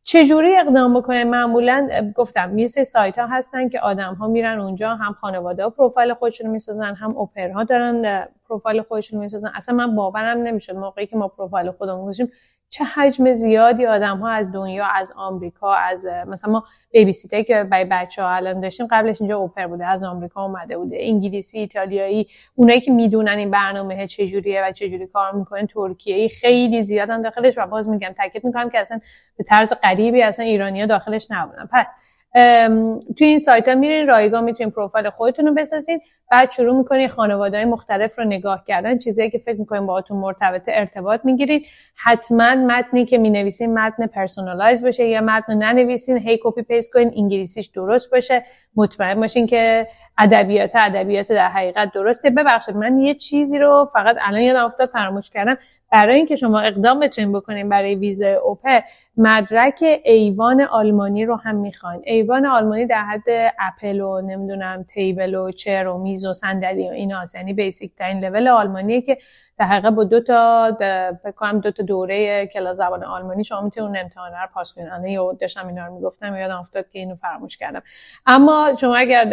چجوری 0.05 0.55
اقدام 0.57 0.99
بکنه 0.99 1.23
معمولا 1.23 2.11
گفتم 2.15 2.57
یه 2.57 2.67
سایت 2.67 3.19
ها 3.19 3.27
هستن 3.27 3.69
که 3.69 3.79
آدم 3.79 4.13
ها 4.13 4.27
میرن 4.27 4.59
اونجا 4.59 4.95
هم 4.95 5.13
خانواده 5.13 5.63
ها 5.63 5.69
پروفایل 5.69 6.13
خودشون 6.13 6.49
می‌سازن 6.49 6.95
هم 6.95 7.17
اوپرها 7.17 7.63
دارن 7.63 8.27
پروفایل 8.49 8.81
خودشون 8.81 9.19
می‌سازن. 9.19 9.51
اصلا 9.55 9.75
من 9.75 9.95
باورم 9.95 10.37
نمی‌شد 10.37 10.75
موقعی 10.75 11.07
که 11.07 11.17
ما 11.17 11.27
پروفایل 11.27 11.71
خودمون 11.71 12.03
گذاشتیم 12.03 12.31
چه 12.73 12.83
حجم 12.83 13.33
زیادی 13.33 13.85
آدم 13.85 14.17
ها 14.17 14.29
از 14.29 14.51
دنیا 14.51 14.85
از 14.85 15.13
آمریکا 15.15 15.73
از 15.73 16.05
مثلا 16.27 16.51
ما 16.51 16.63
بیبی 16.91 17.13
سیته 17.13 17.43
که 17.43 17.63
برای 17.63 17.85
بچه 17.85 18.23
ها 18.23 18.29
الان 18.29 18.59
داشتیم 18.59 18.87
قبلش 18.91 19.21
اینجا 19.21 19.37
اوپر 19.37 19.67
بوده 19.67 19.85
از 19.85 20.03
آمریکا 20.03 20.43
اومده 20.43 20.77
بوده. 20.77 20.97
انگلیسی 20.99 21.59
ایتالیایی 21.59 22.27
اونایی 22.55 22.81
که 22.81 22.91
می‌دونن 22.91 23.37
این 23.37 23.51
برنامه 23.51 24.07
چجوریه 24.07 24.65
و 24.65 24.71
چجوری 24.71 25.07
کار 25.07 25.31
می‌کنن 25.31 25.67
ترکیه 25.67 26.27
خیلی 26.27 26.81
زیادن 26.83 27.21
داخلش 27.21 27.53
و 27.57 27.65
باز 27.65 27.89
میگم 27.89 28.13
تاکید 28.17 28.45
می‌کنم 28.45 28.69
که 28.69 28.79
اصلا 28.79 28.99
به 29.37 29.43
طرز 29.43 29.73
غریبی 29.83 30.23
اصلا 30.23 30.45
ایرانیا 30.45 30.85
داخلش 30.85 31.27
نبودن. 31.31 31.69
پس 31.71 31.95
توی 33.17 33.27
این 33.27 33.39
سایت 33.39 33.67
ها 33.67 33.75
میرین 33.75 34.07
رایگان 34.07 34.43
می‌تونین 34.43 34.71
پروفایل 34.71 35.09
خودتون 35.09 35.45
رو 35.45 35.53
بسازین 35.53 36.01
بعد 36.31 36.51
شروع 36.51 36.77
می‌کنین 36.77 37.07
خانواده 37.07 37.57
های 37.57 37.65
مختلف 37.65 38.19
رو 38.19 38.25
نگاه 38.25 38.63
کردن 38.67 38.97
چیزایی 38.97 39.29
که 39.29 39.37
فکر 39.37 39.59
می‌کنین 39.59 39.85
باهاتون 39.85 40.17
مرتبطه 40.17 40.71
ارتباط 40.75 41.21
می‌گیرید. 41.23 41.67
حتما 41.95 42.55
متنی 42.55 43.05
که 43.05 43.17
می‌نویسین 43.17 43.79
متن 43.79 44.07
personalize 44.07 44.83
باشه 44.83 45.07
یا 45.07 45.21
متن 45.21 45.53
ننویسین 45.53 46.17
هی 46.17 46.39
copy 46.43 46.61
paste 46.61 46.93
کنین 46.93 47.13
انگلیسیش 47.17 47.67
درست 47.67 48.11
باشه. 48.11 48.45
مطمئن 48.75 49.19
باشین 49.19 49.47
که 49.47 49.87
ادبیات 50.17 50.75
ادبیات 50.75 51.31
در 51.31 51.49
حقیقت 51.49 51.91
درسته. 51.91 52.29
ببخشید 52.29 52.75
من 52.75 52.97
یه 52.97 53.13
چیزی 53.13 53.59
رو 53.59 53.89
فقط 53.93 54.15
الان 54.21 54.41
یادم 54.41 54.65
افتاد 54.65 54.89
فراموش 54.89 55.29
کردم. 55.29 55.57
برای 55.93 56.15
اینکه 56.15 56.35
شما 56.35 56.59
اقدام 56.59 56.99
بتونین 56.99 57.31
بکنین 57.31 57.69
برای 57.69 57.95
ویزای 57.95 58.33
اوپر 58.33 58.79
مدرک 59.17 59.83
ایوان 60.03 60.61
آلمانی 60.61 61.25
رو 61.25 61.35
هم 61.35 61.55
می‌خواین. 61.55 62.01
ایوان 62.05 62.45
آلمانی 62.45 62.85
در 62.85 63.01
حد 63.01 63.53
اپل 63.59 64.01
و 64.01 64.21
نمی‌دونم 64.21 64.83
تیبل 64.83 65.35
و 65.35 65.51
چر 65.51 65.87
و 65.87 65.97
میز 65.97 66.25
و 66.25 66.33
صندلی 66.33 66.89
و 66.89 66.91
ایناست 66.91 67.35
یعنی 67.35 67.53
بیسیک 67.53 67.95
ترین 67.95 68.25
لول 68.25 68.47
آلمانیه 68.47 69.01
که 69.01 69.17
در 69.57 69.65
حقیقت 69.65 69.93
با 69.93 70.03
دو 70.03 70.21
تا 70.21 70.71
فکر 71.23 71.31
کنم 71.31 71.59
دو 71.59 71.71
تا 71.71 71.83
دوره 71.83 72.47
کلاس 72.47 72.77
زبان 72.77 73.03
آلمانی 73.03 73.43
شما 73.43 73.61
می‌تونید 73.61 73.89
اون 73.89 73.97
امتحان 73.97 74.31
رو 74.31 74.47
پاس 74.53 74.73
کنید 74.73 74.87
انا 74.87 75.33
داشتم 75.33 75.67
اینا 75.67 75.87
رو 75.87 75.95
می‌گفتم 75.95 76.35
یادم 76.35 76.59
افتاد 76.59 76.89
که 76.89 76.99
اینو 76.99 77.15
فراموش 77.15 77.57
کردم. 77.57 77.81
اما 78.25 78.71
شما 78.81 78.95
اگر 78.95 79.23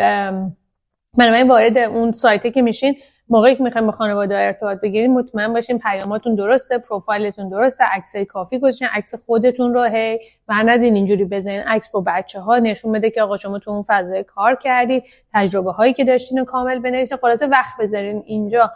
من 1.18 1.48
وارد 1.48 1.78
اون 1.78 2.12
سایته 2.12 2.50
که 2.50 2.62
میشین 2.62 2.96
موقعی 3.30 3.56
که 3.56 3.62
می‌خوایم 3.62 3.86
با 3.86 3.92
خانواده 3.92 4.36
ارتباط 4.36 4.80
بگیریم 4.80 5.12
مطمئن 5.12 5.52
باشین 5.52 5.78
پیاماتون 5.78 6.34
درسته 6.34 6.78
پروفایلتون 6.78 7.48
درسته 7.48 7.84
عکس 7.84 8.16
کافی 8.16 8.58
گذاشتین 8.58 8.88
عکس 8.92 9.14
خودتون 9.26 9.74
رو 9.74 9.82
هی 9.82 10.18
و 10.48 10.54
ندین 10.54 10.94
اینجوری 10.94 11.24
بزنین 11.24 11.60
عکس 11.60 11.90
با 11.90 12.04
بچه 12.06 12.40
ها 12.40 12.58
نشون 12.58 12.92
بده 12.92 13.10
که 13.10 13.22
آقا 13.22 13.36
شما 13.36 13.58
تو 13.58 13.70
اون 13.70 13.82
فضای 13.86 14.24
کار 14.24 14.54
کردی 14.54 15.02
تجربه 15.34 15.72
هایی 15.72 15.94
که 15.94 16.04
داشتین 16.04 16.38
رو 16.38 16.44
کامل 16.44 16.78
بنویسین 16.78 17.18
خلاصه 17.18 17.46
وقت 17.46 17.80
بذارین 17.80 18.22
اینجا. 18.26 18.70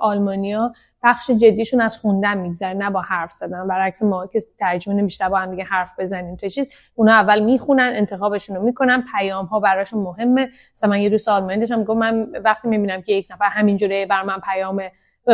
آلمانیا 0.00 0.72
بخش 1.02 1.30
جدیشون 1.30 1.80
از 1.80 1.98
خوندن 1.98 2.38
میگذره 2.38 2.74
نه 2.74 2.90
با 2.90 3.00
حرف 3.00 3.32
زدن. 3.32 3.66
برعکس 3.66 4.02
ما 4.02 4.26
که 4.26 4.38
ترجمه 4.58 5.02
بیشتر 5.02 5.28
با 5.28 5.38
هم 5.38 5.50
دیگه 5.50 5.64
حرف 5.64 6.00
بزنیم 6.00 6.36
تو 6.36 6.48
چیز 6.48 6.72
اونا 6.94 7.12
اول 7.12 7.40
می‌خونن 7.44 7.92
انتخابشون 7.94 8.56
رو 8.56 8.62
می‌کنن. 8.62 9.04
پیام 9.16 9.46
ها 9.46 9.60
براشون 9.60 10.02
مهمه. 10.02 10.48
مثلا 10.76 10.90
من 10.90 11.00
یه 11.00 11.10
دوست 11.10 11.28
آلمانی 11.28 11.60
داشتم 11.60 11.84
گفت 11.84 11.98
من 11.98 12.28
وقتی 12.44 12.68
می‌بینم 12.68 13.02
که 13.02 13.12
یک 13.12 13.26
نفر 13.30 13.48
همینجوری 13.48 14.06
بر 14.06 14.22
من 14.22 14.40
پیام 14.40 14.82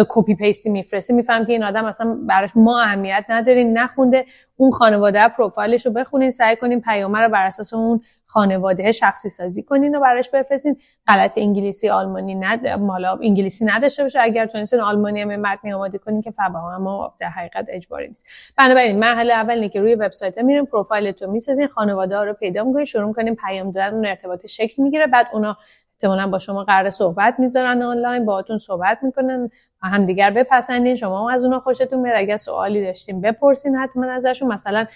کپی 0.09 0.35
پیستی 0.35 0.71
میفرستی 0.71 1.12
میفهم 1.12 1.47
که 1.47 1.52
این 1.52 1.64
آدم 1.64 1.85
اصلا 1.85 2.19
براش 2.26 2.50
ما 2.57 2.81
اهمیت 2.81 3.25
ندارین 3.29 3.79
نخونده. 3.79 4.25
اون 4.57 4.71
خانواده 4.71 5.29
پروفایلش 5.29 5.87
رو 5.87 5.93
بخونین 5.93 6.31
سعی 6.31 6.57
کنین 6.57 6.81
پیامه 6.81 7.19
رو 7.19 7.29
بر 7.29 7.47
اساس 7.47 7.75
اون 7.75 8.00
خانواده 8.32 8.92
شخصی 8.92 9.28
سازی 9.28 9.62
کنین 9.62 9.94
و 9.94 10.00
براش 10.00 10.30
بفرستین. 10.30 10.76
غلط 11.08 11.32
انگلیسی 11.37 11.88
آلمانی 11.88 12.34
ند 12.34 12.68
مالا 12.68 13.18
انگلیسی 13.22 13.64
نداشته 13.64 14.02
باشه. 14.02 14.20
اگر 14.20 14.46
تونستین 14.46 14.80
آلمانی 14.80 15.20
هم 15.20 15.37
متنی 15.37 15.72
آماده 15.72 15.99
کنین 15.99 16.22
که 16.22 16.30
فبا 16.30 16.75
اما 16.75 17.14
در 17.20 17.28
حقیقت 17.28 17.66
اجباری 17.68 18.08
نیست. 18.08 18.26
بنابراین 18.58 18.99
مرحله 18.99 19.34
اول 19.34 19.50
اینه 19.50 19.68
که 19.68 19.80
روی 19.80 19.94
وبسایت 19.94 20.38
میریم 20.38 20.64
پروفایل 20.64 21.12
تو 21.12 21.30
می‌سازین 21.30 21.66
خانواده 21.66 22.16
ها 22.16 22.25
رو 22.25 22.32
پیدا 22.32 22.64
می‌کنین 22.64 22.84
شروع 22.84 23.08
می‌کنین 23.08 23.34
پیام 23.34 23.70
دادن 23.70 23.94
اون 23.94 24.06
ارتباط 24.06 24.46
شکل 24.46 24.82
می‌گیره. 24.82 25.06
بعد 25.06 25.26
اونا 25.32 25.56
احتمالا 25.94 26.26
با 26.26 26.38
شما 26.38 26.64
قرار 26.64 26.90
صحبت 26.90 27.34
می‌ذارن 27.38 27.82
آنلاین 27.82 28.25
باهاتون 28.25 28.58
صحبت 28.58 28.99
می‌کنن 29.02 29.50
همدیگر 29.82 30.30
بپسندین. 30.30 30.94
شما 30.94 31.20
هم 31.20 31.34
از 31.34 31.44
اونا 31.44 31.60
خوشتون 31.60 32.00
میاد. 32.00 32.16
اگر 32.16 32.37
سوالی 32.37 32.84
داشتیم 32.84 33.20
بپرسین 33.20 33.76
حتما 33.76 34.12
ازشون. 34.12 34.52
مثلا 34.52 34.87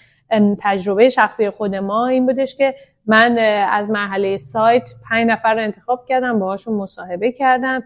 تجربه 0.60 1.08
شخصی 1.08 1.50
خود 1.50 1.74
ما 1.74 2.06
این 2.06 2.26
بودش 2.26 2.56
که 2.56 2.74
من 3.06 3.38
از 3.70 3.90
مرحله 3.90 4.36
سایت 4.36 4.90
پنج 5.08 5.30
نفر 5.30 5.54
رو 5.54 5.60
انتخاب 5.60 6.06
کردم 6.08 6.38
باهاشون 6.38 6.74
مصاحبه 6.74 7.32
کردم 7.32 7.82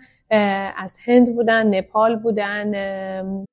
از 0.76 0.99
هند 1.04 1.35
بودن 1.35 1.75
نپال 1.78 2.16
بودن 2.16 3.45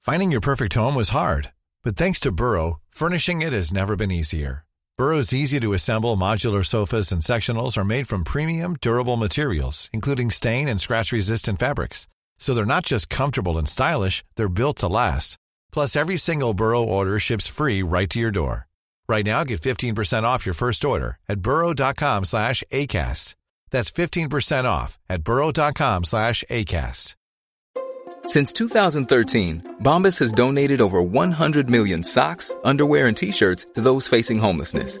Finding 0.00 0.30
your 0.30 0.40
perfect 0.40 0.72
home 0.72 0.94
was 0.94 1.10
hard, 1.10 1.52
but 1.84 1.96
thanks 1.96 2.18
to 2.20 2.30
Burrow, 2.32 2.80
furnishing 2.88 3.42
it 3.42 3.52
has 3.52 3.70
never 3.70 3.94
been 3.94 4.10
easier. 4.10 4.64
Burrow's 4.96 5.34
easy 5.34 5.60
to 5.60 5.74
assemble 5.74 6.16
modular 6.16 6.64
sofas 6.64 7.12
and 7.12 7.20
sectionals 7.20 7.76
are 7.76 7.84
made 7.84 8.08
from 8.08 8.24
premium, 8.24 8.74
durable 8.80 9.16
materials, 9.16 9.90
including 9.92 10.30
stain 10.30 10.66
and 10.66 10.80
scratch 10.80 11.12
resistant 11.12 11.58
fabrics. 11.58 12.08
So 12.38 12.54
they're 12.54 12.74
not 12.76 12.84
just 12.84 13.10
comfortable 13.10 13.58
and 13.58 13.68
stylish, 13.68 14.24
they're 14.36 14.48
built 14.48 14.78
to 14.78 14.88
last. 14.88 15.36
Plus, 15.72 15.96
every 15.96 16.16
single 16.16 16.54
Burrow 16.54 16.82
order 16.82 17.18
ships 17.18 17.46
free 17.46 17.82
right 17.82 18.10
to 18.10 18.20
your 18.20 18.30
door. 18.30 18.66
Right 19.08 19.24
now, 19.24 19.42
get 19.44 19.60
15% 19.60 20.22
off 20.24 20.44
your 20.44 20.54
first 20.54 20.84
order 20.84 21.16
at 21.28 21.40
burrow.com 21.40 22.24
slash 22.24 22.62
ACAST. 22.70 23.34
That's 23.70 23.90
15% 23.90 24.64
off 24.64 24.98
at 25.08 25.22
burrow.com 25.22 26.04
slash 26.04 26.44
ACAST. 26.50 27.14
Since 28.26 28.52
2013, 28.52 29.76
Bombas 29.82 30.18
has 30.18 30.32
donated 30.32 30.82
over 30.82 31.00
100 31.00 31.70
million 31.70 32.04
socks, 32.04 32.54
underwear, 32.62 33.08
and 33.08 33.16
T-shirts 33.16 33.64
to 33.74 33.80
those 33.80 34.06
facing 34.06 34.38
homelessness. 34.38 35.00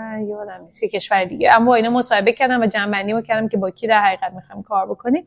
یادم 0.19 0.61
نیست. 0.65 0.83
کشور 0.83 1.25
دیگه. 1.25 1.55
اما 1.55 1.75
اینا 1.75 1.89
مصاحبه 1.89 2.33
کردم 2.33 2.61
و 2.61 2.65
جنبندی 2.65 3.21
کردم 3.21 3.47
که 3.47 3.57
با 3.57 3.71
کی 3.71 3.87
در 3.87 4.01
حقیقت 4.01 4.33
می‌خوایم 4.33 4.63
کار 4.63 4.85
بکنیم 4.85 5.25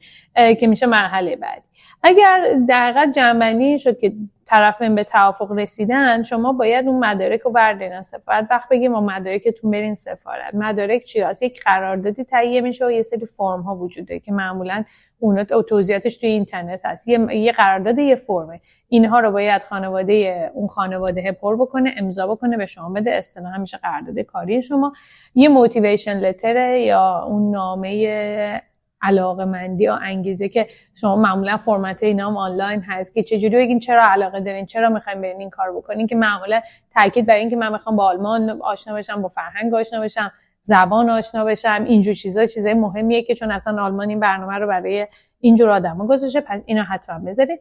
که 0.60 0.66
میشه 0.66 0.86
مرحله 0.86 1.36
بعدی. 1.36 1.62
اگر 2.02 2.58
در 2.68 2.92
حقیقت 2.92 3.12
جنبندی 3.14 3.78
شد 3.78 3.98
که 3.98 4.12
طرفین 4.46 4.94
به 4.94 5.04
توافق 5.04 5.52
رسیدن 5.52 6.22
شما 6.22 6.52
باید 6.52 6.88
اون 6.88 7.04
مدارک 7.04 7.40
رو 7.40 7.50
بردارین 7.50 8.02
سفارت. 8.02 8.46
وقت 8.50 8.68
بگیم 8.68 8.92
ما 8.92 9.00
مدارکتون 9.00 9.70
برین 9.70 9.94
سفارت. 9.94 10.54
مدارک 10.54 11.04
چی 11.04 11.20
هست؟ 11.20 11.42
یک 11.42 11.62
قراردادی 11.64 12.24
تهیه 12.24 12.60
میشه 12.60 12.86
و 12.86 12.90
یه 12.90 13.02
سری 13.02 13.26
فرم 13.26 13.60
ها 13.60 13.76
وجود 13.76 14.06
داره 14.06 14.20
که 14.20 14.32
معمولا 14.32 14.84
اونا 15.18 15.44
توضیحاتش 15.44 16.16
توی 16.16 16.28
اینترنت 16.28 16.80
هست. 16.84 17.08
یه, 17.08 17.36
یه 17.36 17.52
قرارداد 17.52 17.98
یه 17.98 18.16
فرمه 18.16 18.60
اینها 18.88 19.20
رو 19.20 19.30
باید 19.30 19.62
خانواده 19.62 20.50
اون 20.54 20.68
خانواده 20.68 21.32
پر 21.32 21.56
بکنه 21.56 21.94
امضا 21.98 22.26
بکنه 22.26 22.56
به 22.56 22.66
شما 22.66 22.88
بده. 22.88 23.14
اصطلاحا 23.14 23.58
میشه 23.58 23.76
قرارداد 23.76 24.18
کاری 24.18 24.62
شما 24.74 24.92
یه 25.34 25.48
موتیویشن 25.48 26.18
لتر 26.18 26.76
یا 26.76 27.24
اون 27.28 27.50
نامه 27.50 28.62
علاقه 29.02 29.44
مندی 29.44 29.84
یا 29.84 29.96
انگیزه 29.96 30.48
که 30.48 30.66
شما 30.94 31.16
معمولا 31.16 31.56
فرمت 31.56 32.02
اینا 32.02 32.36
آنلاین 32.36 32.82
هست 32.82 33.14
که 33.14 33.22
چجوری 33.22 33.56
بگین 33.56 33.80
چرا 33.80 34.02
علاقه 34.04 34.40
دارین 34.40 34.66
چرا 34.66 34.88
می‌خواین 34.88 35.20
برین 35.20 35.40
این 35.40 35.50
کار 35.50 35.72
بکنین 35.76 36.06
که 36.06 36.16
معمولا 36.16 36.60
تاکید 36.94 37.26
بر 37.26 37.34
این 37.34 37.50
که 37.50 37.56
من 37.56 37.72
می‌خوام 37.72 37.96
با 37.96 38.04
آلمان 38.04 38.60
آشنا 38.62 38.94
بشم 38.94 39.22
با 39.22 39.28
فرهنگ 39.28 39.74
آشنا 39.74 40.00
بشم 40.00 40.32
زبان 40.60 41.10
آشنا 41.10 41.44
بشم 41.44 41.84
اینجور 41.86 42.14
چیزا 42.14 42.46
چیزای 42.46 42.74
مهمیه 42.74 43.22
که 43.22 43.34
چون 43.34 43.50
اصلا 43.50 43.82
آلمان 43.82 44.08
این 44.08 44.20
برنامه 44.20 44.54
رو 44.58 44.66
برای 44.66 45.06
اینجور 45.44 45.70
آدم 45.70 46.06
گذاشته 46.06 46.40
پس 46.40 46.62
اینو 46.66 46.82
حتما 46.82 47.18
بذارید. 47.18 47.60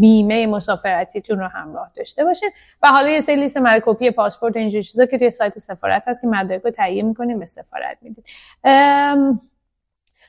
بیمه 0.00 0.46
مسافرتیتون 0.46 1.38
رو 1.38 1.46
همراه 1.46 1.90
داشته 1.96 2.24
باشین 2.24 2.50
و 2.82 2.88
حالا 2.88 3.10
یه 3.10 3.20
سری 3.20 3.36
لیست 3.36 3.56
مرکوپی 3.56 4.10
پاسپورت 4.10 4.56
اینجور 4.56 4.82
چیزا 4.82 5.06
که 5.06 5.18
توی 5.18 5.30
سایت 5.30 5.58
سفارت 5.58 6.02
هست 6.06 6.20
که 6.20 6.26
مدارک 6.26 6.62
رو 6.62 6.70
تهیه 6.70 7.02
می‌کنیم 7.02 7.38
به 7.38 7.46
سفارت 7.46 7.98
می‌دید 8.02 8.24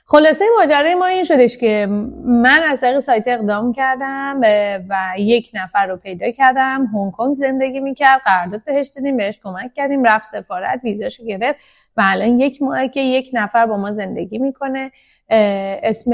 خلاصه 0.05 0.45
ماجرای 0.57 0.95
ما 0.95 1.05
این 1.05 1.23
شدش 1.23 1.57
که 1.57 1.87
من 2.25 2.63
از 2.69 2.81
طریق 2.81 2.99
سایت 2.99 3.27
اقدام 3.27 3.73
کردم 3.73 4.41
و 4.89 5.13
یک 5.17 5.51
نفر 5.53 5.87
رو 5.87 5.97
پیدا 5.97 6.31
کردم. 6.31 6.85
هنگ 6.93 7.11
کنگ 7.11 7.35
زندگی 7.35 7.79
می‌کرد 7.79 8.21
قرارداد 8.25 8.63
بهش 8.63 8.87
دادیم 8.87 9.17
بهش 9.17 9.39
کمک 9.43 9.73
کردیم 9.73 10.03
رفت 10.03 10.25
سفارت 10.25 10.79
ویزاشو 10.83 11.25
گرفت. 11.25 11.59
و 11.97 12.01
الان 12.05 12.39
یک 12.39 12.61
ماه 12.61 12.87
که 12.87 13.01
یک 13.01 13.29
نفر 13.33 13.65
با 13.65 13.77
ما 13.77 13.91
زندگی 13.91 14.37
می‌کنه. 14.37 14.91
اسم 15.29 16.13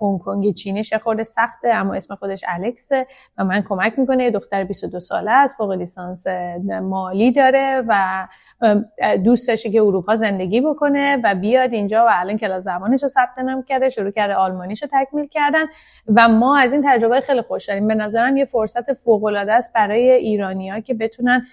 هنگ 0.00 0.18
کنگ 0.24 0.54
چینیش 0.54 0.94
خورده 0.94 1.22
سخته 1.22 1.68
اما 1.68 1.94
اسم 1.94 2.14
خودش 2.14 2.44
الکسه 2.48 3.06
و 3.38 3.44
من 3.44 3.62
کمک 3.68 3.98
می‌کنه. 3.98 4.24
یه 4.24 4.30
دختر 4.30 4.64
22 4.64 5.00
ساله 5.00 5.30
است 5.30 5.56
فوق 5.56 5.72
لیسانس 5.72 6.26
مالی 6.82 7.32
داره 7.32 7.84
و 7.88 8.26
دوست 9.24 9.62
که 9.62 9.78
اروپا 9.82 10.16
زندگی 10.16 10.60
بکنه 10.60 11.20
و 11.24 11.34
بیاد 11.34 11.72
اینجا 11.72 12.04
و 12.04 12.08
الان 12.10 12.38
کلاس 12.38 12.64
زبانش 12.64 13.02
رو 13.02 13.08
ثبت 13.08 13.38
نام 13.38 13.62
کرده 13.62 13.88
شروع 13.88 14.10
کرده 14.10 14.34
آلمانیش 14.34 14.82
رو 14.82 14.88
تکمیل 14.92 15.26
کردن 15.26 15.64
و 16.16 16.28
ما 16.28 16.58
از 16.58 16.72
این 16.72 16.82
تجربه 16.86 17.20
خیلی 17.20 17.42
خوش 17.42 17.68
داریم 17.68 17.88
به 17.88 17.94
نظرم 17.94 18.36
یه 18.36 18.44
فرصت 18.44 18.92
فوق 18.92 19.24
العاده 19.24 19.52
است 19.52 19.74
برای 19.74 20.10
ایرانیا 20.10 20.80
که 20.80 20.94
بتونن 20.94 21.46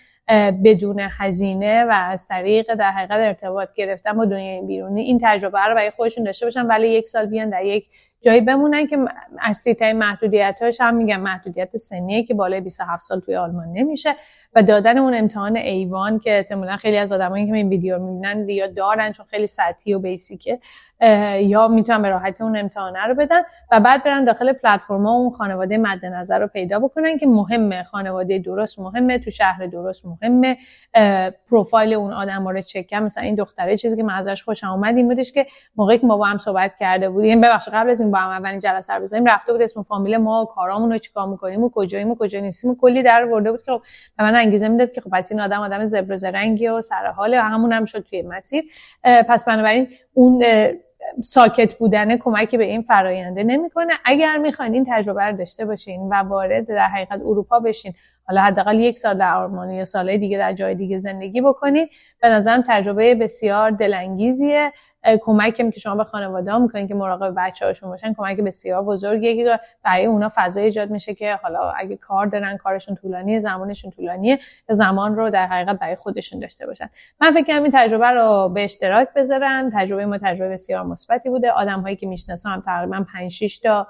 بدون 0.63 0.99
هزینه 1.11 1.83
و 1.83 1.91
از 1.91 2.27
طریق 2.27 2.75
در 2.75 2.91
حقیقت 2.91 3.19
ارتباط 3.19 3.73
گرفتن 3.73 4.13
با 4.13 4.25
دنیای 4.25 4.61
بیرونی 4.61 5.01
این 5.01 5.19
تجربه 5.23 5.59
رو 5.59 5.75
برای 5.75 5.91
خودشون 5.91 6.23
داشته 6.23 6.45
باشن 6.45 6.65
ولی 6.65 6.87
یک 6.87 7.07
سال 7.07 7.25
بیان 7.25 7.49
در 7.49 7.65
یک 7.65 7.87
جایی 8.21 8.41
بمونن 8.41 8.87
که 8.87 8.97
اصلی 9.39 9.73
ترین 9.73 9.97
محدودیت 9.97 10.57
هاش 10.61 10.81
هم 10.81 10.95
میگم 10.95 11.21
محدودیت 11.21 11.77
سنیه 11.77 12.23
که 12.23 12.33
بالای 12.33 12.61
27 12.61 13.03
سال 13.03 13.19
توی 13.19 13.35
آلمان 13.35 13.67
نمیشه 13.73 14.15
و 14.55 14.63
دادن 14.63 14.97
اون 14.97 15.13
امتحان 15.13 15.55
ایوان 15.55 16.19
که 16.19 16.37
احتمالا 16.37 16.77
خیلی 16.77 16.97
از 16.97 17.11
آدمایی 17.11 17.47
که 17.47 17.53
این 17.53 17.69
ویدیو 17.69 17.97
رو 17.97 18.03
می‌بینن 18.05 18.49
یا 18.49 18.67
دارن 18.67 19.11
چون 19.11 19.25
خیلی 19.25 19.47
سطحی 19.47 19.93
و 19.93 19.99
بیسیکه 19.99 20.59
یا 21.41 21.67
می‌تونن 21.67 22.01
به 22.01 22.09
راحتی 22.09 22.43
اون 22.43 22.57
امتحانه 22.57 23.07
رو 23.07 23.15
بدن 23.15 23.41
و 23.71 23.79
بعد 23.79 24.03
برن 24.03 24.23
داخل 24.23 24.53
پلتفرم 24.53 25.05
اون 25.05 25.29
خانواده 25.29 25.77
مد 25.77 26.05
نظر 26.05 26.39
رو 26.39 26.47
پیدا 26.47 26.79
بکنن 26.79 27.17
که 27.17 27.27
مهمه. 27.27 27.83
خانواده 27.83 28.39
درست 28.39 28.79
مهمه 28.79 29.19
تو 29.19 29.31
شهر 29.31 29.65
درست 29.65 30.05
مهمه. 30.05 30.57
پروفایل 31.49 31.93
اون 31.93 32.13
آدم 32.13 32.47
رو 32.47 32.61
چک 32.61 32.93
مثلا 32.93 33.23
این 33.23 33.35
دختره 33.35 33.77
چیزی 33.77 33.97
که 33.97 34.03
من 34.03 34.13
ازش 34.13 34.43
خوشم 34.43 34.67
اومد 34.67 34.95
این 34.97 35.07
بودش 35.07 35.31
که 35.31 35.45
موقعی 35.75 35.97
که 35.97 36.07
ما 36.07 36.17
با 36.17 36.25
هم 36.25 36.37
صحبت 36.37 36.71
کرده 36.79 37.09
بودیم 37.09 37.41
ببخشید 37.41 37.73
قبل 37.73 37.89
از 37.89 38.01
این 38.01 38.11
با 38.11 38.17
هم 38.17 38.29
اولین 38.29 38.59
جلسه 38.59 38.93
رو 38.93 39.03
بزنیم 39.03 39.25
رفته 39.25 39.51
بود 39.51 39.61
اسم 39.61 39.83
فامیل 39.83 40.17
ما 40.17 40.45
کارامون 40.45 40.91
رو 40.91 40.97
چیکار 40.97 41.27
می‌کنیم 41.27 41.63
و 41.63 41.69
کجاییم 41.69 42.11
و 42.11 42.15
کجا 42.15 42.39
نیستیم 42.39 42.71
و 42.71 42.75
کلی 42.75 43.03
در 43.03 43.25
ورده 43.25 43.51
بود 43.51 43.63
که 43.63 43.71
خب 43.71 43.81
من 44.19 44.35
انگیزه 44.35 44.67
می‌داد 44.67 44.91
که 44.91 45.01
خب 45.01 45.09
پس 45.09 45.31
این 45.31 45.41
آدم 45.41 45.59
آدم 45.59 45.85
زبر 45.85 46.17
زرنگی 46.17 46.67
و 46.67 46.81
سر 46.81 47.05
حال 47.05 47.33
و 47.33 47.41
همون 47.41 47.71
هم 47.71 47.85
شد 47.85 47.99
توی 48.09 48.21
مسیر. 48.21 48.63
پس 49.03 49.45
بنابراین 49.45 49.87
اون 50.13 50.43
ساکت 51.23 51.73
بودن 51.77 52.17
کمکی 52.17 52.57
به 52.57 52.63
این 52.63 52.81
فراینده 52.81 53.43
نمی‌کنه. 53.43 53.93
اگر 54.05 54.37
می‌خواین 54.37 54.73
این 54.73 54.85
تجربه 54.89 55.23
رو 55.23 55.37
داشته 55.37 55.65
باشین 55.65 56.01
و 56.01 56.15
وارد 56.15 56.67
در 56.67 56.87
حقیقت 56.87 57.21
اروپا 57.21 57.59
بشین 57.59 57.93
حالا 58.27 58.41
حداقل 58.41 58.79
یک 58.79 58.97
سال 58.97 59.17
در 59.17 59.33
آلمان 59.33 59.71
یا 59.71 59.85
سالهای 59.85 60.17
دیگه 60.17 60.37
در 60.37 60.53
جای 60.53 60.75
دیگه 60.75 60.99
زندگی 60.99 61.41
بکنید 61.41 61.89
به 62.21 62.29
نظرم 62.29 62.63
تجربه 62.67 63.15
بسیار 63.15 63.71
دلانگیزیه. 63.71 64.73
کمکی 65.21 65.71
که 65.71 65.79
شما 65.79 65.95
به 65.95 66.03
خانواده 66.03 66.51
ها 66.51 66.59
می‌کنین 66.59 66.87
که 66.87 66.95
مراقب 66.95 67.33
بچه 67.37 67.65
هاشون 67.65 67.89
باشن 67.89 68.13
کمک 68.13 68.37
بسیار 68.37 68.83
بزرگیه 68.83 69.35
که 69.35 69.59
برای 69.83 70.05
اونا 70.05 70.29
فضای 70.35 70.63
ایجاد 70.63 70.89
میشه 70.89 71.13
که 71.13 71.35
حالا 71.43 71.71
اگه 71.71 71.97
کار 71.97 72.25
دارن 72.25 72.57
کارشون 72.57 72.95
طولانیه 72.95 73.39
زمانشون 73.39 73.91
طولانیه 73.91 74.39
زمان 74.69 75.15
رو 75.15 75.29
در 75.29 75.47
حقیقت 75.47 75.79
برای 75.79 75.95
خودشون 75.95 76.39
داشته 76.39 76.65
باشن. 76.65 76.89
من 77.21 77.31
فکر 77.31 77.43
کنم 77.45 77.63
این 77.63 77.71
تجربه 77.75 78.07
رو 78.07 78.49
به 78.49 78.63
اشتراک 78.63 79.07
بذارن 79.15 79.71
تجربه 79.73 80.05
ما 80.05 80.17
تجربه 80.17 80.53
بسیار 80.53 80.83
مثبتی 80.83 81.29
بوده. 81.29 81.51
آدم 81.51 81.81
هایی 81.81 81.95
که 81.95 82.07
می‌شناسم 82.07 82.63
تقریبا 82.65 83.05
5 83.13 83.31
6 83.31 83.59
تا 83.59 83.87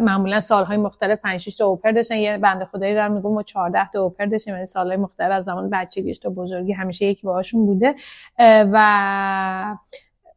معمولا 0.00 0.40
سالهای 0.40 0.76
مختلف 0.76 1.20
5 1.20 1.40
6 1.40 1.56
تا 1.56 1.66
اوپر 1.66 1.92
داشتن. 1.92 2.16
یه 2.16 2.38
بنده 2.38 2.64
خدایی 2.64 2.94
دارم 2.94 3.12
میگم 3.12 3.30
ما 3.30 3.42
14 3.42 3.88
تا 3.88 4.02
اوپر 4.02 4.26
داشتیم. 4.26 4.54
یعنی 4.54 4.66
سالهای 4.66 4.96
مختلف 4.96 5.32
از 5.32 5.44
زمان 5.44 5.70
بچگیش 5.70 6.18
تا 6.18 6.30
بزرگی 6.30 6.72
همیشه 6.72 7.06
یکی 7.06 7.26
باهاشون 7.26 7.66
بوده. 7.66 7.94
و 8.38 8.76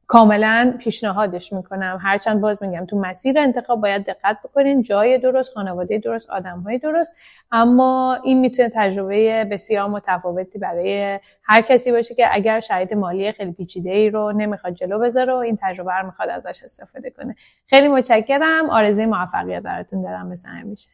کاملا 0.07 0.75
پیشنهادش 0.79 1.53
می‌کنم. 1.53 1.99
هرچند 2.01 2.41
باز 2.41 2.63
میگم 2.63 2.85
تو 2.85 2.99
مسیر 2.99 3.39
انتخاب 3.39 3.81
باید 3.81 4.05
دقت 4.05 4.37
بکنین 4.43 4.81
جای 4.81 5.17
درست 5.17 5.53
خانواده 5.53 5.97
درست 5.97 6.29
آدم 6.29 6.59
های 6.59 6.77
درست. 6.77 7.15
اما 7.51 8.19
این 8.23 8.39
می‌تونه 8.39 8.69
تجربه 8.73 9.47
بسیار 9.51 9.89
متفاوتی 9.89 10.59
برای 10.59 11.19
هر 11.43 11.61
کسی 11.61 11.91
باشه 11.91 12.15
که 12.15 12.27
اگر 12.31 12.59
شرایط 12.59 12.93
مالی 12.93 13.31
خیلی 13.31 13.51
پیچیده 13.51 13.91
ای 13.91 14.09
رو 14.09 14.31
نمی‌خواد 14.31 14.73
جلو 14.73 14.99
بذاره 14.99 15.33
و 15.33 15.37
این 15.37 15.57
تجربه 15.61 15.93
رو 15.93 16.05
می‌خواد 16.05 16.29
ازش 16.29 16.63
استفاده 16.63 17.09
کنه. 17.09 17.35
خیلی 17.67 17.87
متشکرم. 17.87 18.69
آرزوی 18.69 19.05
موفقیت 19.05 19.61
براتون 19.61 20.01
دارم. 20.01 20.27
مثل 20.27 20.49
همیشه 20.49 20.89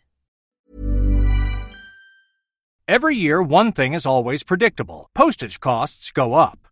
Every 2.88 3.16
year, 3.16 3.42
one 3.42 3.72
thing 3.72 3.94
is 4.00 4.06
always 4.06 4.42
predictable. 4.44 5.00
Postage 5.24 5.60
costs 5.60 6.12
go 6.12 6.28
up. 6.48 6.60